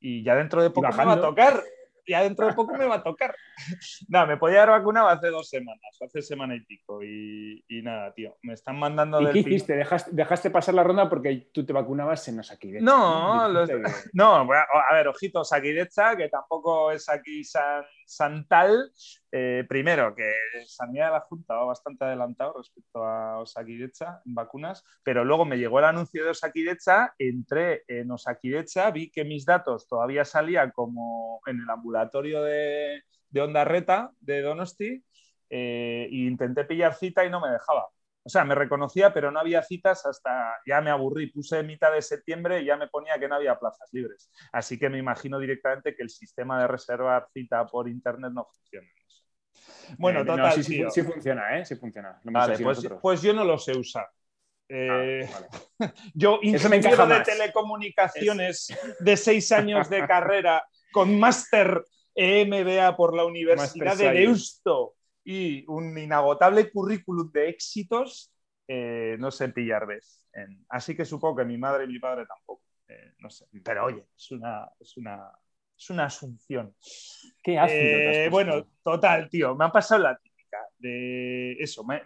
y 0.00 0.22
ya 0.24 0.34
dentro 0.34 0.62
de 0.62 0.70
poco 0.70 0.88
me 0.96 1.04
va 1.04 1.12
a 1.12 1.20
tocar 1.20 1.62
ya 2.08 2.22
dentro 2.22 2.46
de 2.46 2.54
poco 2.54 2.74
me 2.74 2.86
va 2.86 2.96
a 2.96 3.02
tocar. 3.02 3.34
nada, 4.08 4.26
me 4.26 4.36
podía 4.38 4.62
haber 4.62 4.78
vacunado 4.78 5.08
hace 5.08 5.28
dos 5.28 5.48
semanas, 5.48 5.98
hace 6.00 6.22
semana 6.22 6.56
y 6.56 6.60
pico. 6.60 7.02
Y, 7.02 7.62
nada, 7.82 8.12
tío, 8.14 8.36
me 8.42 8.54
están 8.54 8.78
mandando. 8.78 9.20
¿Y 9.20 9.32
qué 9.32 9.38
hiciste? 9.40 9.76
¿Dejaste, 10.10 10.50
pasar 10.50 10.74
la 10.74 10.82
ronda 10.82 11.08
porque 11.08 11.50
tú 11.52 11.64
te 11.64 11.72
vacunabas 11.72 12.26
en 12.28 12.40
Osakidecha? 12.40 12.84
No, 12.84 13.48
no, 13.52 13.66
no, 14.14 14.52
a 14.52 14.94
ver, 14.94 15.08
ojito, 15.08 15.40
Osakidecha, 15.40 16.16
que 16.16 16.28
tampoco 16.28 16.90
es 16.90 17.08
aquí 17.08 17.44
San, 17.44 17.84
Santal. 18.08 18.90
Eh, 19.30 19.66
primero, 19.68 20.14
que 20.14 20.32
Sanidad 20.66 21.08
de 21.08 21.12
la 21.12 21.20
Junta 21.20 21.54
va 21.54 21.64
bastante 21.66 22.06
adelantado 22.06 22.54
respecto 22.56 23.04
a 23.04 23.38
Osakidecha 23.38 24.22
en 24.24 24.34
vacunas, 24.34 24.82
pero 25.02 25.24
luego 25.26 25.44
me 25.44 25.58
llegó 25.58 25.78
el 25.78 25.84
anuncio 25.84 26.24
de 26.24 26.30
Osakidecha, 26.30 27.14
entré 27.18 27.84
en 27.86 28.10
Osakidecha, 28.10 28.90
vi 28.90 29.10
que 29.10 29.24
mis 29.24 29.44
datos 29.44 29.86
todavía 29.86 30.24
salían 30.24 30.70
como 30.70 31.40
en 31.46 31.60
el 31.60 31.68
ambulatorio 31.68 32.42
de, 32.42 33.02
de 33.28 33.40
Onda 33.42 33.64
Reta 33.64 34.10
de 34.20 34.40
Donosti 34.40 35.04
eh, 35.50 36.08
e 36.10 36.16
intenté 36.16 36.64
pillar 36.64 36.94
cita 36.94 37.26
y 37.26 37.30
no 37.30 37.40
me 37.42 37.50
dejaba. 37.50 37.88
O 38.28 38.30
sea, 38.30 38.44
me 38.44 38.54
reconocía, 38.54 39.10
pero 39.10 39.30
no 39.30 39.40
había 39.40 39.62
citas 39.62 40.04
hasta 40.04 40.54
ya 40.66 40.82
me 40.82 40.90
aburrí. 40.90 41.32
Puse 41.32 41.62
mitad 41.62 41.90
de 41.90 42.02
septiembre 42.02 42.60
y 42.60 42.66
ya 42.66 42.76
me 42.76 42.86
ponía 42.86 43.18
que 43.18 43.26
no 43.26 43.36
había 43.36 43.58
plazas 43.58 43.88
libres. 43.90 44.30
Así 44.52 44.78
que 44.78 44.90
me 44.90 44.98
imagino 44.98 45.38
directamente 45.38 45.96
que 45.96 46.02
el 46.02 46.10
sistema 46.10 46.60
de 46.60 46.66
reservar 46.68 47.26
cita 47.32 47.66
por 47.66 47.88
internet 47.88 48.30
no 48.34 48.44
funciona. 48.44 48.86
Bueno, 49.96 50.20
eh, 50.20 50.24
total. 50.26 50.62
sí, 50.62 51.02
funciona, 51.02 51.58
¿eh? 51.58 51.64
Sí 51.64 51.76
funciona. 51.76 52.20
pues, 52.62 52.86
pues, 53.00 53.22
yo 53.22 53.32
no 53.32 53.44
lo 53.44 53.56
sé 53.56 53.74
usar. 53.78 54.04
Ah, 54.04 55.00
eh, 55.02 55.26
yo, 56.12 56.40
ingeniero 56.42 57.06
de 57.06 57.20
telecomunicaciones 57.22 58.68
de 59.00 59.16
seis 59.16 59.50
años 59.52 59.88
de 59.88 60.06
carrera 60.06 60.68
con 60.92 61.18
máster 61.18 61.82
EMBA 62.14 62.94
por 62.94 63.16
la 63.16 63.24
Universidad 63.24 63.96
de 63.96 64.12
Deusto 64.12 64.97
y 65.24 65.64
un 65.68 65.96
inagotable 65.98 66.70
currículum 66.70 67.30
de 67.32 67.48
éxitos, 67.50 68.32
eh, 68.66 69.16
no 69.18 69.30
sé 69.30 69.48
pillar 69.50 69.86
ves. 69.86 70.24
así 70.68 70.96
que 70.96 71.04
supongo 71.04 71.36
que 71.36 71.44
mi 71.44 71.58
madre 71.58 71.84
y 71.84 71.88
mi 71.88 71.98
padre 71.98 72.26
tampoco. 72.26 72.62
Eh, 72.88 73.14
no 73.18 73.30
sé. 73.30 73.46
Pero 73.62 73.84
oye, 73.86 74.06
es 74.16 74.30
una, 74.30 74.70
es 74.80 74.96
una, 74.96 75.30
es 75.76 75.90
una 75.90 76.04
asunción. 76.06 76.74
Qué 77.42 77.58
ácido. 77.58 77.80
Eh, 77.80 78.28
bueno, 78.30 78.66
total, 78.82 79.28
tío. 79.28 79.54
Me 79.54 79.66
ha 79.66 79.72
pasado 79.72 80.02
la 80.02 80.18
de 80.78 81.52
eso. 81.52 81.84
Me, 81.84 82.02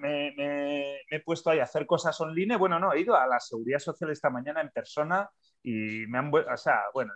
he 1.11 1.21
puesto 1.25 1.51
ahí 1.51 1.61
a 1.61 1.65
hacer 1.65 1.87
cosas 1.87 2.21
online. 2.21 2.57
Bueno, 2.57 2.79
no, 2.79 2.93
he 2.93 3.01
ido 3.01 3.17
a 3.17 3.27
la 3.27 3.41
seguridad 3.41 3.79
social 3.79 4.11
esta 4.11 4.31
mañana 4.31 4.61
en 4.61 4.71
persona 4.71 5.29
y 5.63 6.07
me 6.09 6.19
han 6.19 6.33
o 6.35 6.57
sea, 6.57 6.81
bueno, 6.93 7.13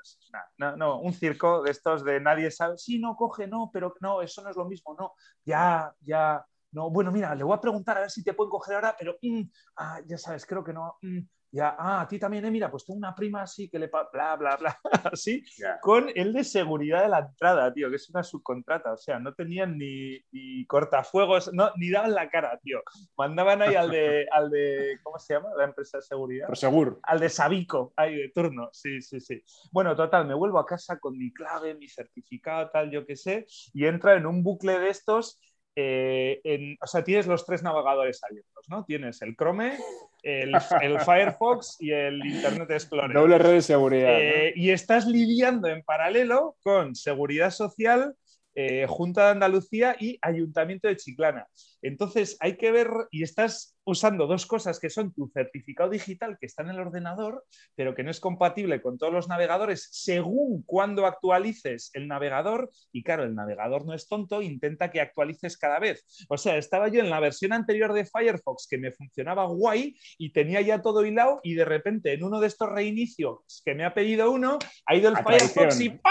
no, 0.58 0.76
no, 0.76 1.00
un 1.00 1.12
circo 1.12 1.62
de 1.62 1.72
estos 1.72 2.04
de 2.04 2.20
nadie 2.20 2.50
sabe, 2.50 2.78
sí, 2.78 2.98
no, 2.98 3.16
coge, 3.16 3.46
no, 3.48 3.70
pero 3.72 3.94
no, 4.00 4.22
eso 4.22 4.42
no 4.42 4.50
es 4.50 4.56
lo 4.56 4.66
mismo, 4.66 4.94
no, 4.96 5.14
ya, 5.44 5.92
ya, 6.00 6.44
no, 6.70 6.90
bueno, 6.90 7.10
mira, 7.10 7.34
le 7.34 7.42
voy 7.42 7.56
a 7.56 7.60
preguntar 7.60 7.96
a 7.96 8.02
ver 8.02 8.10
si 8.10 8.22
te 8.22 8.34
pueden 8.34 8.50
coger 8.50 8.76
ahora, 8.76 8.94
pero, 8.96 9.16
mm, 9.20 9.42
ah, 9.78 10.00
ya 10.06 10.16
sabes, 10.16 10.46
creo 10.46 10.62
que 10.62 10.72
no, 10.72 10.96
mm, 11.02 11.18
ya, 11.50 11.76
ah, 11.78 12.02
a 12.02 12.08
ti 12.08 12.18
también, 12.18 12.44
eh, 12.44 12.50
mira, 12.50 12.70
pues 12.70 12.84
tengo 12.84 12.98
una 12.98 13.14
prima 13.14 13.42
así 13.42 13.68
que 13.68 13.78
le, 13.78 13.88
bla, 13.88 14.36
bla, 14.36 14.56
bla, 14.56 14.78
así, 15.12 15.44
con 15.80 16.10
el 16.14 16.32
de 16.32 16.44
seguridad 16.44 17.02
de 17.02 17.08
la 17.08 17.20
entrada, 17.20 17.72
tío, 17.72 17.88
que 17.88 17.96
es 17.96 18.10
una 18.10 18.22
subcontrata, 18.22 18.92
o 18.92 18.96
sea, 18.96 19.18
no 19.18 19.32
tenían 19.34 19.78
ni, 19.78 20.66
cortafuegos, 20.66 21.52
no, 21.52 21.70
ni 21.76 21.90
daban 21.90 22.14
la 22.14 22.28
cara, 22.28 22.58
tío. 22.62 22.82
Mandaban 23.16 23.62
ahí 23.62 23.74
al 23.74 23.90
de, 23.90 24.26
al 24.32 24.50
de, 24.50 24.98
¿cómo 25.02 25.18
se 25.18 25.34
llama? 25.34 25.50
La 25.56 25.64
empresa 25.64 25.98
de 25.98 26.02
seguridad. 26.02 26.52
seguro 26.54 26.98
Al 27.02 27.20
de 27.20 27.28
Sabico, 27.28 27.92
ahí 27.96 28.16
de 28.16 28.28
turno, 28.30 28.68
sí, 28.72 29.00
sí, 29.00 29.20
sí. 29.20 29.42
Bueno, 29.70 29.94
total, 29.94 30.26
me 30.26 30.34
vuelvo 30.34 30.58
a 30.58 30.66
casa 30.66 30.98
con 30.98 31.16
mi 31.16 31.32
clave, 31.32 31.74
mi 31.74 31.88
certificado, 31.88 32.70
tal, 32.70 32.90
yo 32.90 33.06
qué 33.06 33.16
sé, 33.16 33.46
y 33.72 33.86
entra 33.86 34.14
en 34.14 34.26
un 34.26 34.42
bucle 34.42 34.78
de 34.78 34.90
estos 34.90 35.40
eh, 35.78 36.76
o 36.80 36.86
sea, 36.86 37.04
tienes 37.04 37.26
los 37.26 37.44
tres 37.44 37.62
navegadores 37.62 38.24
abiertos, 38.24 38.66
¿no? 38.68 38.84
Tienes 38.84 39.20
el 39.20 39.36
Chrome, 39.36 39.76
el, 40.22 40.52
Firefox 41.04 41.76
y 41.80 41.92
el 41.92 42.24
Internet 42.24 42.70
Explorer. 42.70 43.12
Doble 43.12 43.38
red 43.38 43.52
de 43.52 43.62
seguridad. 43.62 44.10
Eh, 44.10 44.54
y 44.56 44.70
estás 44.70 45.06
lidiando 45.06 45.68
en 45.68 45.82
paralelo 45.82 46.56
con 46.62 46.94
seguridad 46.94 47.50
social, 47.50 48.16
eh, 48.56 48.86
Junta 48.88 49.26
de 49.26 49.30
Andalucía 49.32 49.96
y 50.00 50.18
Ayuntamiento 50.22 50.88
de 50.88 50.96
Chiclana. 50.96 51.46
Entonces 51.82 52.36
hay 52.40 52.56
que 52.56 52.72
ver, 52.72 52.88
y 53.10 53.22
estás 53.22 53.76
usando 53.84 54.26
dos 54.26 54.46
cosas 54.46 54.80
que 54.80 54.90
son 54.90 55.12
tu 55.12 55.28
certificado 55.28 55.90
digital 55.90 56.38
que 56.40 56.46
está 56.46 56.62
en 56.62 56.70
el 56.70 56.80
ordenador, 56.80 57.44
pero 57.76 57.94
que 57.94 58.02
no 58.02 58.10
es 58.10 58.18
compatible 58.18 58.82
con 58.82 58.98
todos 58.98 59.12
los 59.12 59.28
navegadores 59.28 59.88
según 59.92 60.64
cuando 60.64 61.06
actualices 61.06 61.90
el 61.92 62.08
navegador. 62.08 62.70
Y 62.92 63.04
claro, 63.04 63.24
el 63.24 63.34
navegador 63.34 63.86
no 63.86 63.94
es 63.94 64.08
tonto, 64.08 64.42
intenta 64.42 64.90
que 64.90 65.00
actualices 65.00 65.56
cada 65.56 65.78
vez. 65.78 66.26
O 66.28 66.36
sea, 66.36 66.56
estaba 66.56 66.88
yo 66.88 67.00
en 67.00 67.10
la 67.10 67.20
versión 67.20 67.52
anterior 67.52 67.92
de 67.92 68.06
Firefox 68.06 68.66
que 68.68 68.78
me 68.78 68.90
funcionaba 68.90 69.44
guay 69.44 69.96
y 70.18 70.32
tenía 70.32 70.62
ya 70.62 70.82
todo 70.82 71.04
hilado 71.04 71.40
y 71.44 71.54
de 71.54 71.64
repente 71.66 72.14
en 72.14 72.24
uno 72.24 72.40
de 72.40 72.48
estos 72.48 72.70
reinicios 72.70 73.62
que 73.64 73.74
me 73.74 73.84
ha 73.84 73.94
pedido 73.94 74.30
uno, 74.30 74.58
ha 74.86 74.96
ido 74.96 75.10
el 75.10 75.16
Firefox 75.18 75.80
y 75.80 75.90
¡pa! 75.90 76.10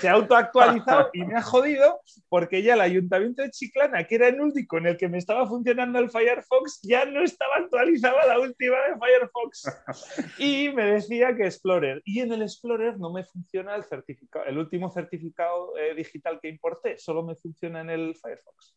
Se 0.00 0.08
ha 0.08 0.12
autoactualizado 0.12 1.10
y 1.12 1.24
me 1.24 1.36
ha 1.36 1.42
jodido 1.42 2.00
porque 2.28 2.62
ya 2.62 2.74
el 2.74 2.80
ayuntamiento 2.80 3.42
de 3.42 3.50
Chiclana, 3.50 4.04
que 4.04 4.16
era 4.16 4.28
el 4.28 4.40
único 4.40 4.78
en 4.78 4.86
el 4.86 4.96
que 4.96 5.08
me 5.08 5.18
estaba 5.18 5.46
funcionando 5.46 5.98
el 5.98 6.10
Firefox, 6.10 6.80
ya 6.82 7.04
no 7.04 7.22
estaba 7.22 7.56
actualizada 7.56 8.26
la 8.26 8.40
última 8.40 8.76
de 8.88 8.98
Firefox. 8.98 10.38
Y 10.38 10.70
me 10.70 10.84
decía 10.84 11.34
que 11.36 11.44
Explorer. 11.44 12.02
Y 12.04 12.20
en 12.20 12.32
el 12.32 12.42
Explorer 12.42 12.98
no 12.98 13.12
me 13.12 13.24
funciona 13.24 13.76
el 13.76 13.84
certificado, 13.84 14.44
el 14.46 14.58
último 14.58 14.90
certificado 14.90 15.76
eh, 15.78 15.94
digital 15.94 16.38
que 16.40 16.48
importé, 16.48 16.98
solo 16.98 17.22
me 17.22 17.36
funciona 17.36 17.80
en 17.80 17.90
el 17.90 18.16
Firefox. 18.16 18.76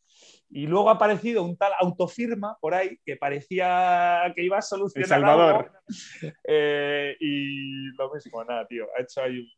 Y 0.50 0.68
luego 0.68 0.90
ha 0.90 0.94
aparecido 0.94 1.44
un 1.44 1.58
tal 1.58 1.74
autofirma 1.80 2.58
por 2.62 2.74
ahí 2.74 3.00
que 3.06 3.18
parecía 3.18 4.32
que 4.36 4.44
iba 4.44 4.58
a 4.58 4.62
solucionar. 4.62 5.04
El 5.04 5.10
Salvador. 5.10 5.72
Eh, 6.44 7.16
y 7.20 7.92
lo 7.98 8.14
mismo, 8.14 8.44
nada, 8.44 8.66
tío. 8.68 8.88
Ha 8.98 9.02
hecho 9.02 9.22
ahí 9.22 9.40
un 9.40 9.50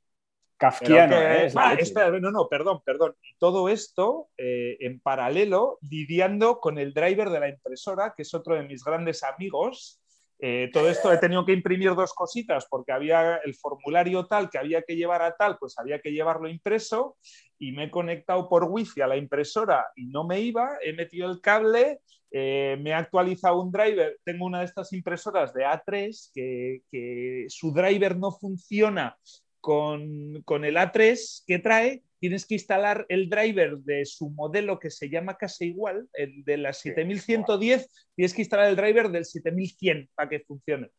Kafkiano. 0.60 1.16
¿eh? 1.16 1.50
Ah, 1.56 1.78
no, 2.22 2.32
no, 2.32 2.50
perdón, 2.50 2.82
perdón. 2.86 3.16
Todo 3.38 3.70
esto 3.70 4.28
eh, 4.38 4.76
en 4.82 5.00
paralelo, 5.00 5.80
lidiando 5.90 6.60
con 6.60 6.78
el 6.78 6.94
driver 6.94 7.30
de 7.30 7.40
la 7.40 7.50
impresora, 7.50 8.14
que 8.16 8.24
es 8.24 8.34
otro 8.34 8.56
de 8.56 8.64
mis 8.64 8.84
grandes 8.84 9.24
amigos. 9.24 10.02
Eh, 10.42 10.70
todo 10.72 10.90
esto 10.90 11.12
he 11.12 11.18
tenido 11.18 11.46
que 11.46 11.54
imprimir 11.54 11.96
dos 11.96 12.14
cositas 12.14 12.66
porque 12.70 12.92
había 12.92 13.38
el 13.38 13.56
formulario 13.56 14.26
tal 14.26 14.50
que 14.50 14.58
había 14.58 14.84
que 14.84 14.96
llevar 14.96 15.22
a 15.22 15.36
tal, 15.36 15.58
pues 15.58 15.78
había 15.78 16.00
que 16.00 16.12
llevarlo 16.12 16.50
impreso 16.50 17.18
y 17.58 17.72
me 17.72 17.86
he 17.86 17.92
conectado 17.92 18.48
por 18.48 18.66
wifi 18.66 19.02
a 19.02 19.08
la 19.08 19.18
impresora 19.18 19.88
y 19.96 20.08
no 20.08 20.26
me 20.26 20.40
iba, 20.40 20.78
he 20.82 20.94
metido 20.94 21.30
el 21.30 21.42
cable, 21.42 22.00
me 22.32 22.90
he 22.90 22.94
actualizado 22.94 23.62
un 23.62 23.70
driver, 23.70 24.18
tengo 24.24 24.46
una 24.46 24.60
de 24.60 24.66
estas 24.66 24.94
impresoras 24.94 25.54
de 25.54 25.66
A3 25.66 26.32
que, 26.34 26.84
que 26.90 27.46
su 27.50 27.74
driver 27.74 28.16
no 28.16 28.32
funciona 28.32 29.18
con, 29.60 30.42
con, 30.44 30.66
el 30.66 30.78
A3 30.78 31.44
que 31.46 31.60
trae, 31.60 32.04
tienes 32.20 32.46
que 32.46 32.56
instalar 32.56 33.06
el 33.10 33.30
driver 33.30 33.78
de 33.78 34.06
su 34.06 34.30
modelo 34.30 34.80
que 34.80 34.90
se 34.90 35.10
llama 35.10 35.38
casi 35.38 35.68
igual, 35.68 36.08
el 36.14 36.44
de 36.44 36.58
la 36.58 36.74
7110, 36.74 38.10
tienes 38.16 38.34
que 38.34 38.42
instalar 38.42 38.68
el 38.68 38.76
driver 38.76 39.10
del 39.10 39.26
7100 39.26 40.10
para 40.14 40.30
que 40.30 40.42
funcione. 40.42 40.92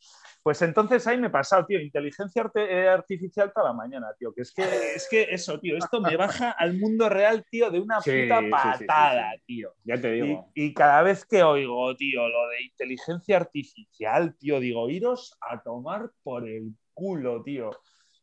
Pues 0.43 0.63
entonces 0.63 1.07
ahí 1.07 1.19
me 1.19 1.27
he 1.27 1.31
pasado, 1.31 1.67
tío, 1.67 1.81
inteligencia 1.81 2.51
eh, 2.55 2.89
artificial 2.89 3.53
toda 3.55 3.69
la 3.69 3.73
mañana, 3.75 4.09
tío, 4.19 4.33
que 4.33 4.43
es 4.43 4.53
que, 4.53 4.63
es 4.97 5.07
que 5.11 5.27
eso, 5.31 5.61
tío, 5.61 5.77
esto 5.77 6.01
me 6.01 6.17
baja 6.17 6.51
al 6.53 6.79
mundo 6.79 7.09
real, 7.09 7.45
tío, 7.51 7.71
de 7.71 7.81
una 7.81 7.99
puta 7.99 8.41
patada, 8.51 9.33
tío. 9.47 9.75
Ya 9.85 10.01
te 10.01 10.13
digo. 10.13 10.51
Y, 10.55 10.67
y, 10.67 10.75
cada 10.75 11.03
vez 11.03 11.25
que 11.27 11.43
oigo, 11.43 11.95
tío, 11.97 12.27
lo 12.29 12.49
de 12.49 12.63
inteligencia 12.63 13.37
artificial, 13.37 14.35
tío, 14.39 14.59
digo, 14.61 14.89
iros 14.89 15.37
a 15.41 15.63
tomar 15.63 16.11
por 16.23 16.49
el 16.49 16.75
culo, 16.95 17.43
tío. 17.43 17.71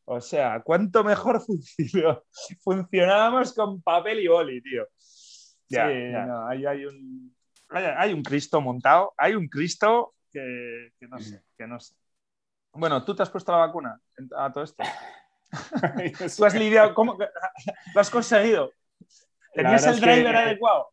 O 0.09 0.21
sea, 0.21 0.61
¿cuánto 0.63 1.03
mejor 1.03 1.41
funcionó? 1.45 2.23
funcionábamos 2.61 3.53
con 3.53 3.81
papel 3.81 4.19
y 4.19 4.27
boli, 4.27 4.61
tío. 4.61 4.87
Ya, 5.69 5.89
No, 6.25 6.47
hay, 6.47 6.85
un, 6.85 7.35
hay, 7.69 8.13
un 8.13 8.23
Cristo 8.23 8.61
montado, 8.61 9.13
hay 9.17 9.35
un 9.35 9.49
Cristo 9.49 10.15
que, 10.31 10.93
no 11.01 11.19
sé, 11.19 11.43
que 11.57 11.67
no 11.67 11.77
sé. 11.79 11.93
Bueno, 12.71 13.03
¿tú 13.03 13.15
te 13.15 13.23
has 13.23 13.29
puesto 13.29 13.51
la 13.51 13.57
vacuna 13.57 13.99
a 14.37 14.53
todo 14.53 14.63
esto? 14.63 14.81
¿Tú 16.37 16.45
has 16.45 16.55
lidiado? 16.55 16.93
¿Cómo? 16.93 17.17
¿Lo 17.93 17.99
has 18.01 18.09
conseguido? 18.09 18.71
¿Tenías 19.53 19.85
el 19.87 19.99
driver 19.99 20.35
adecuado? 20.35 20.87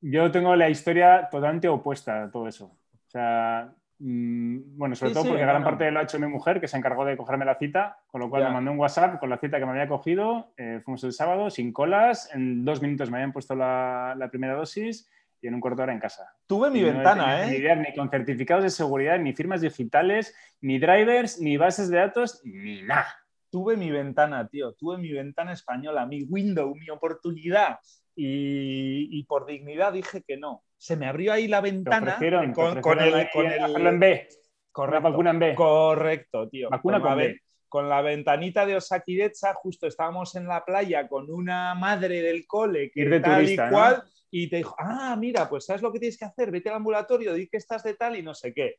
Yo 0.00 0.30
tengo 0.30 0.54
la 0.56 0.68
historia 0.68 1.26
totalmente 1.30 1.68
opuesta 1.68 2.24
a 2.24 2.30
todo 2.30 2.48
eso. 2.48 2.66
O 2.66 3.10
sea, 3.10 3.74
bueno, 4.04 4.96
sobre 4.96 5.12
todo 5.12 5.24
porque 5.24 5.42
gran 5.42 5.62
parte 5.62 5.88
lo 5.92 6.00
ha 6.00 6.02
hecho 6.02 6.18
mi 6.18 6.26
mujer, 6.26 6.60
que 6.60 6.66
se 6.66 6.76
encargó 6.76 7.04
de 7.04 7.16
cogerme 7.16 7.44
la 7.44 7.54
cita, 7.56 7.98
con 8.08 8.20
lo 8.20 8.28
cual 8.28 8.44
me 8.44 8.50
mandó 8.50 8.72
un 8.72 8.78
WhatsApp 8.78 9.20
con 9.20 9.30
la 9.30 9.38
cita 9.38 9.60
que 9.60 9.64
me 9.64 9.70
había 9.70 9.86
cogido. 9.86 10.52
Eh, 10.56 10.80
fuimos 10.84 11.04
el 11.04 11.12
sábado, 11.12 11.50
sin 11.50 11.72
colas. 11.72 12.28
En 12.34 12.64
dos 12.64 12.82
minutos 12.82 13.10
me 13.10 13.18
habían 13.18 13.32
puesto 13.32 13.54
la, 13.54 14.28
primera 14.28 14.54
dosis 14.54 15.08
y 15.40 15.46
en 15.46 15.54
un 15.54 15.60
cuarto 15.60 15.82
hora 15.82 15.92
en 15.92 16.00
casa. 16.00 16.34
Tuve 16.48 16.70
mi 16.70 16.82
ventana, 16.82 17.44
¿eh? 17.44 17.50
Ni 17.50 17.56
idea, 17.58 17.76
ni 17.76 17.94
con 17.94 18.10
certificados 18.10 18.64
de 18.64 18.70
seguridad, 18.70 19.20
ni 19.20 19.34
firmas 19.34 19.60
digitales, 19.60 20.34
ni 20.60 20.80
drivers, 20.80 21.40
ni 21.40 21.56
bases 21.56 21.88
de 21.88 21.98
datos, 21.98 22.40
ni 22.44 22.82
nada. 22.82 23.06
Tuve 23.50 23.76
mi 23.76 23.90
ventana, 23.92 24.48
tío. 24.48 24.72
Tuve 24.72 24.98
mi 24.98 25.12
ventana 25.12 25.52
española, 25.52 26.06
mi 26.06 26.24
window, 26.24 26.74
mi 26.74 26.90
oportunidad. 26.90 27.78
Y, 28.14 29.22
por 29.24 29.46
dignidad 29.46 29.92
dije 29.92 30.22
que 30.26 30.36
no. 30.36 30.62
Se 30.76 30.96
me 30.96 31.06
abrió 31.06 31.32
ahí 31.32 31.48
la 31.48 31.60
ventana 31.60 32.18
con, 32.54 32.68
el, 33.00 33.30
con 33.30 33.46
el... 33.46 33.86
en 33.86 34.00
B. 34.00 34.28
Correcto, 34.70 35.10
vacuna 35.10 35.30
en 35.30 35.38
B. 35.38 35.54
Correcto, 35.54 36.48
tío. 36.48 36.68
Vacuna 36.70 37.00
con, 37.00 37.16
B. 37.16 37.40
Con 37.68 37.88
la 37.88 38.02
ventanita 38.02 38.66
de 38.66 38.76
Osakidecha, 38.76 39.54
justo 39.54 39.86
estábamos 39.86 40.34
en 40.34 40.46
la 40.46 40.64
playa 40.64 41.08
con 41.08 41.30
una 41.30 41.74
madre 41.74 42.20
del 42.20 42.46
cole 42.46 42.90
que 42.90 43.04
de 43.04 43.20
tal 43.20 43.48
y 43.48 43.56
cual, 43.56 44.02
y 44.30 44.48
te 44.48 44.56
dijo, 44.56 44.74
ah, 44.78 45.16
mira, 45.18 45.48
pues 45.48 45.66
¿sabes 45.66 45.82
lo 45.82 45.92
que 45.92 45.98
tienes 45.98 46.18
que 46.18 46.24
hacer? 46.24 46.50
Vete 46.50 46.68
al 46.68 46.76
ambulatorio, 46.76 47.34
di 47.34 47.48
que 47.48 47.56
estás 47.56 47.82
de 47.82 47.94
tal 47.94 48.16
y 48.16 48.22
no 48.22 48.34
sé 48.34 48.52
qué. 48.52 48.76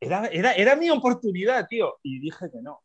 Era, 0.00 0.26
era, 0.26 0.52
era 0.52 0.76
mi 0.76 0.90
oportunidad, 0.90 1.66
tío. 1.66 1.98
Y 2.02 2.20
dije 2.20 2.50
que 2.50 2.60
no 2.62 2.82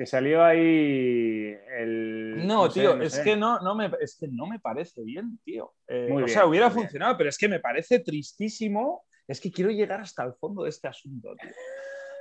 que 0.00 0.06
salió 0.06 0.42
ahí 0.42 1.54
el... 1.76 2.46
No, 2.46 2.70
tío, 2.70 3.02
es, 3.02 3.18
que 3.18 3.36
no, 3.36 3.60
no 3.60 3.74
me, 3.74 3.90
es 4.00 4.16
que 4.18 4.28
no 4.28 4.46
me 4.46 4.58
parece 4.58 5.02
bien, 5.02 5.38
tío. 5.44 5.74
Eh, 5.86 6.08
o 6.10 6.26
sea, 6.26 6.46
hubiera 6.46 6.70
funcionado, 6.70 7.18
pero 7.18 7.28
es 7.28 7.36
que 7.36 7.48
me 7.48 7.60
parece 7.60 7.98
tristísimo. 7.98 9.04
Es 9.28 9.42
que 9.42 9.52
quiero 9.52 9.70
llegar 9.70 10.00
hasta 10.00 10.24
el 10.24 10.32
fondo 10.32 10.62
de 10.62 10.70
este 10.70 10.88
asunto, 10.88 11.34
tío. 11.38 11.50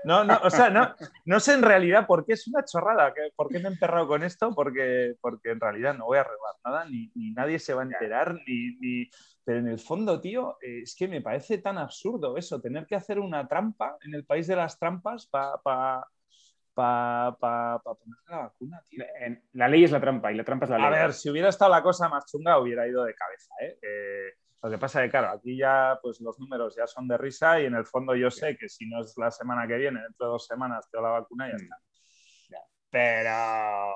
No, 0.03 0.25
no, 0.25 0.37
o 0.43 0.49
sea, 0.49 0.69
no, 0.69 0.93
no 1.23 1.39
sé 1.39 1.53
en 1.53 1.61
realidad 1.61 2.05
por 2.05 2.25
qué 2.25 2.33
es 2.33 2.45
una 2.49 2.65
chorrada, 2.65 3.13
por 3.37 3.47
qué 3.47 3.59
me 3.59 3.69
he 3.69 3.71
emperrado 3.71 4.09
con 4.09 4.23
esto, 4.23 4.53
porque, 4.53 5.15
porque 5.21 5.51
en 5.51 5.61
realidad 5.61 5.93
no 5.93 6.07
voy 6.07 6.17
a 6.17 6.21
arreglar 6.21 6.55
nada, 6.65 6.83
ni, 6.83 7.09
nadie 7.31 7.59
se 7.59 7.73
va 7.73 7.83
a 7.83 7.85
enterar, 7.85 8.41
ni, 8.45 9.09
pero 9.45 9.59
en 9.59 9.69
el 9.69 9.79
fondo, 9.79 10.19
tío, 10.19 10.57
es 10.59 10.95
que 10.97 11.07
me 11.07 11.21
parece 11.21 11.59
tan 11.59 11.77
absurdo 11.77 12.35
eso, 12.35 12.59
tener 12.59 12.85
que 12.85 12.95
hacer 12.95 13.19
una 13.19 13.47
trampa 13.47 13.97
en 14.01 14.15
el 14.15 14.25
país 14.25 14.47
de 14.47 14.57
las 14.57 14.77
trampas 14.77 15.27
para 15.27 16.05
para 16.79 17.79
poner 17.83 18.17
la 18.27 18.37
vacuna, 18.37 18.81
tío. 18.89 19.03
La 19.53 19.67
ley 19.67 19.83
es 19.83 19.91
la 19.91 19.99
trampa 19.99 20.31
y 20.31 20.35
la 20.35 20.43
trampa 20.43 20.65
es 20.65 20.71
la 20.71 20.77
ley. 20.77 20.85
A 20.87 20.89
ver, 20.89 21.13
si 21.13 21.29
hubiera 21.29 21.49
estado 21.49 21.71
la 21.71 21.83
cosa 21.83 22.07
más 22.07 22.25
chunga, 22.25 22.57
hubiera 22.57 22.87
ido 22.87 23.03
de 23.03 23.13
cabeza. 23.13 23.53
¿eh? 23.61 23.77
Eh, 23.81 24.33
lo 24.63 24.69
que 24.69 24.77
pasa 24.77 25.01
es 25.01 25.07
que, 25.07 25.11
claro, 25.11 25.29
aquí 25.29 25.57
ya 25.57 25.99
pues, 26.01 26.21
los 26.21 26.39
números 26.39 26.75
ya 26.77 26.87
son 26.87 27.07
de 27.07 27.17
risa 27.17 27.59
y 27.59 27.65
en 27.65 27.75
el 27.75 27.85
fondo 27.85 28.15
yo 28.15 28.31
sé 28.31 28.55
que 28.57 28.69
si 28.69 28.87
no 28.87 29.01
es 29.01 29.13
la 29.17 29.29
semana 29.29 29.67
que 29.67 29.75
viene, 29.75 30.01
dentro 30.01 30.27
de 30.27 30.31
dos 30.31 30.45
semanas 30.45 30.89
te 30.89 31.01
la 31.01 31.09
vacuna 31.09 31.47
y 31.47 31.51
ya 31.51 31.57
mm. 31.57 31.61
está. 31.61 31.77
Pero. 32.91 33.93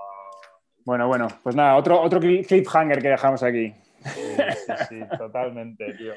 Bueno, 0.86 1.08
bueno, 1.08 1.28
pues 1.41 1.56
nada, 1.56 1.78
otro, 1.78 2.02
otro 2.02 2.19
cliffhanger 2.19 3.02
que 3.02 3.10
dejamos 3.10 3.41
aquí. 3.43 3.74
Sí, 4.04 4.36
sí, 4.36 4.74
sí 4.89 5.00
totalmente, 5.17 5.93
tío. 5.93 6.13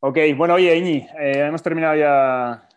Ok, 0.00 0.18
bueno, 0.36 0.54
oye, 0.54 0.76
Iñi, 0.76 1.06
eh, 1.16 1.46
hemos 1.46 1.62
terminado 1.62 1.94
ya 1.94 2.68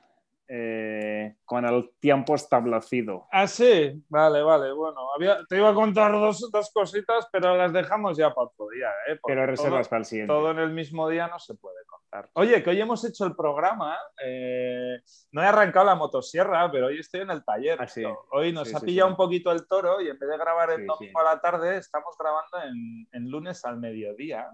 eh, 0.47 1.04
con 1.45 1.65
el 1.65 1.91
tiempo 1.99 2.35
establecido. 2.35 3.27
Ah, 3.31 3.47
sí, 3.47 4.03
vale, 4.09 4.41
vale. 4.41 4.71
Bueno, 4.73 5.01
te 5.47 5.57
iba 5.57 5.69
a 5.69 5.73
contar 5.73 6.11
dos, 6.11 6.49
dos, 6.51 6.71
cositas, 6.73 7.27
pero 7.31 7.55
las 7.55 7.71
dejamos 7.73 8.17
ya 8.17 8.33
para 8.33 8.47
otro 8.47 8.67
día. 8.69 8.89
¿eh? 9.07 9.19
Pero 9.25 9.45
reservas 9.45 9.87
para 9.87 9.99
el 9.99 10.05
siguiente. 10.05 10.33
Todo 10.33 10.51
en 10.51 10.59
el 10.59 10.71
mismo 10.71 11.07
día 11.09 11.27
no 11.27 11.39
se 11.39 11.55
puede 11.55 11.83
contar. 11.85 12.29
Oye, 12.33 12.61
que 12.63 12.69
hoy 12.69 12.81
hemos 12.81 13.03
hecho 13.05 13.25
el 13.25 13.35
programa. 13.35 13.97
Eh, 14.23 14.99
no 15.31 15.41
he 15.41 15.45
arrancado 15.45 15.85
la 15.85 15.95
motosierra, 15.95 16.71
pero 16.71 16.87
hoy 16.87 16.99
estoy 16.99 17.21
en 17.21 17.31
el 17.31 17.43
taller. 17.43 17.79
Ah, 17.81 17.87
hoy 18.31 18.51
nos 18.51 18.73
ha 18.73 18.79
pillado 18.79 19.09
un 19.09 19.15
poquito 19.15 19.51
el 19.51 19.67
toro 19.67 20.01
y 20.01 20.09
en 20.09 20.17
vez 20.17 20.29
de 20.29 20.37
grabar 20.37 20.71
el 20.71 20.85
domingo 20.85 21.19
a 21.19 21.35
la 21.35 21.41
tarde, 21.41 21.77
estamos 21.77 22.15
grabando 22.17 22.61
en, 22.63 23.07
en 23.11 23.29
lunes 23.29 23.63
al 23.65 23.77
mediodía. 23.77 24.49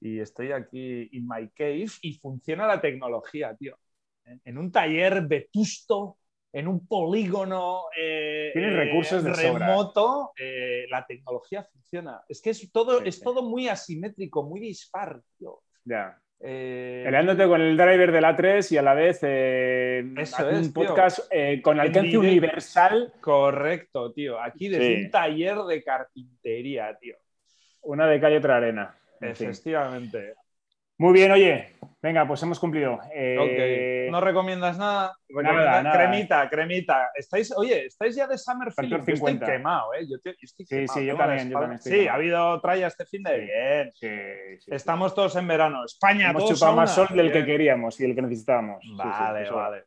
Y 0.00 0.20
estoy 0.20 0.52
aquí 0.52 1.08
en 1.12 1.26
my 1.26 1.48
cave 1.50 1.86
y 2.02 2.14
funciona 2.14 2.66
la 2.66 2.80
tecnología, 2.80 3.56
tío 3.56 3.78
en 4.44 4.58
un 4.58 4.70
taller 4.70 5.26
vetusto, 5.26 6.18
en 6.54 6.68
un 6.68 6.86
polígono 6.86 7.86
eh, 7.98 8.52
recursos 8.54 9.24
de 9.24 9.32
remoto, 9.32 10.32
eh, 10.38 10.86
la 10.88 11.04
tecnología 11.04 11.64
funciona. 11.64 12.22
Es 12.28 12.40
que 12.40 12.50
es 12.50 12.70
todo, 12.70 13.02
es 13.02 13.20
todo 13.20 13.42
muy 13.42 13.68
asimétrico, 13.68 14.44
muy 14.44 14.60
dispar. 14.60 15.20
Tío. 15.36 15.62
Ya. 15.84 16.16
Eh, 16.38 17.02
Peleándote 17.04 17.48
con 17.48 17.60
el 17.60 17.76
driver 17.76 18.12
del 18.12 18.24
A3 18.24 18.70
y 18.70 18.76
a 18.76 18.82
la 18.82 18.94
vez 18.94 19.20
eh, 19.22 20.04
un 20.04 20.72
podcast 20.72 21.28
con 21.62 21.80
alcance 21.80 22.16
universal. 22.16 23.12
Correcto, 23.20 24.12
tío. 24.12 24.40
Aquí 24.40 24.68
desde 24.68 25.04
un 25.04 25.10
taller 25.10 25.58
de 25.58 25.82
carpintería, 25.82 26.96
tío. 27.00 27.16
Una 27.82 28.06
de 28.06 28.20
calle 28.20 28.38
otra 28.38 28.58
arena. 28.58 28.96
Efectivamente. 29.20 30.34
Muy 30.96 31.12
bien, 31.12 31.32
oye, 31.32 31.74
venga, 32.00 32.26
pues 32.26 32.40
hemos 32.44 32.60
cumplido. 32.60 33.00
Eh, 33.12 34.08
¿No 34.10 34.20
recomiendas 34.20 34.78
nada? 34.78 35.16
Cremita, 35.92 36.48
cremita. 36.48 37.10
¿Estáis, 37.14 37.52
oye, 37.56 37.86
estáis 37.86 38.14
ya 38.14 38.28
de 38.28 38.38
Summer 38.38 38.72
Feeling? 38.72 38.90
Yo 39.04 39.14
estoy 39.14 39.38
quemado, 39.40 39.92
¿eh? 39.94 40.06
Yo, 40.08 40.16
estoy 40.16 40.66
sí, 40.66 40.86
sí, 40.86 41.04
yo 41.04 41.16
también, 41.16 41.50
yo 41.50 41.58
también 41.58 41.80
Sí, 41.80 42.06
ha 42.06 42.14
habido 42.14 42.60
tralla 42.60 42.86
este 42.86 43.06
fin 43.06 43.24
de 43.24 43.38
bien. 43.38 43.92
Sí, 43.94 44.70
Estamos 44.72 45.14
todos 45.16 45.34
en 45.34 45.48
verano. 45.48 45.84
España, 45.84 46.30
hemos 46.30 46.48
chupado 46.48 46.76
más 46.76 46.94
sol 46.94 47.08
del 47.10 47.32
que 47.32 47.44
queríamos 47.44 47.98
y 48.00 48.04
el 48.04 48.14
que 48.14 48.22
necesitábamos. 48.22 48.84
Vale, 48.96 49.50
vale. 49.50 49.84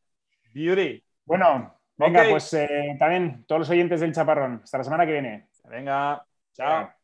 Beauty. 0.53 1.01
Bueno, 1.23 1.79
venga, 1.95 2.25
pues 2.29 2.53
eh, 2.53 2.97
también 2.99 3.45
todos 3.47 3.59
los 3.59 3.69
oyentes 3.69 4.01
del 4.01 4.13
Chaparrón. 4.13 4.61
Hasta 4.61 4.79
la 4.79 4.83
semana 4.83 5.05
que 5.05 5.13
viene. 5.13 5.47
Venga, 5.69 6.21
chao. 6.53 6.96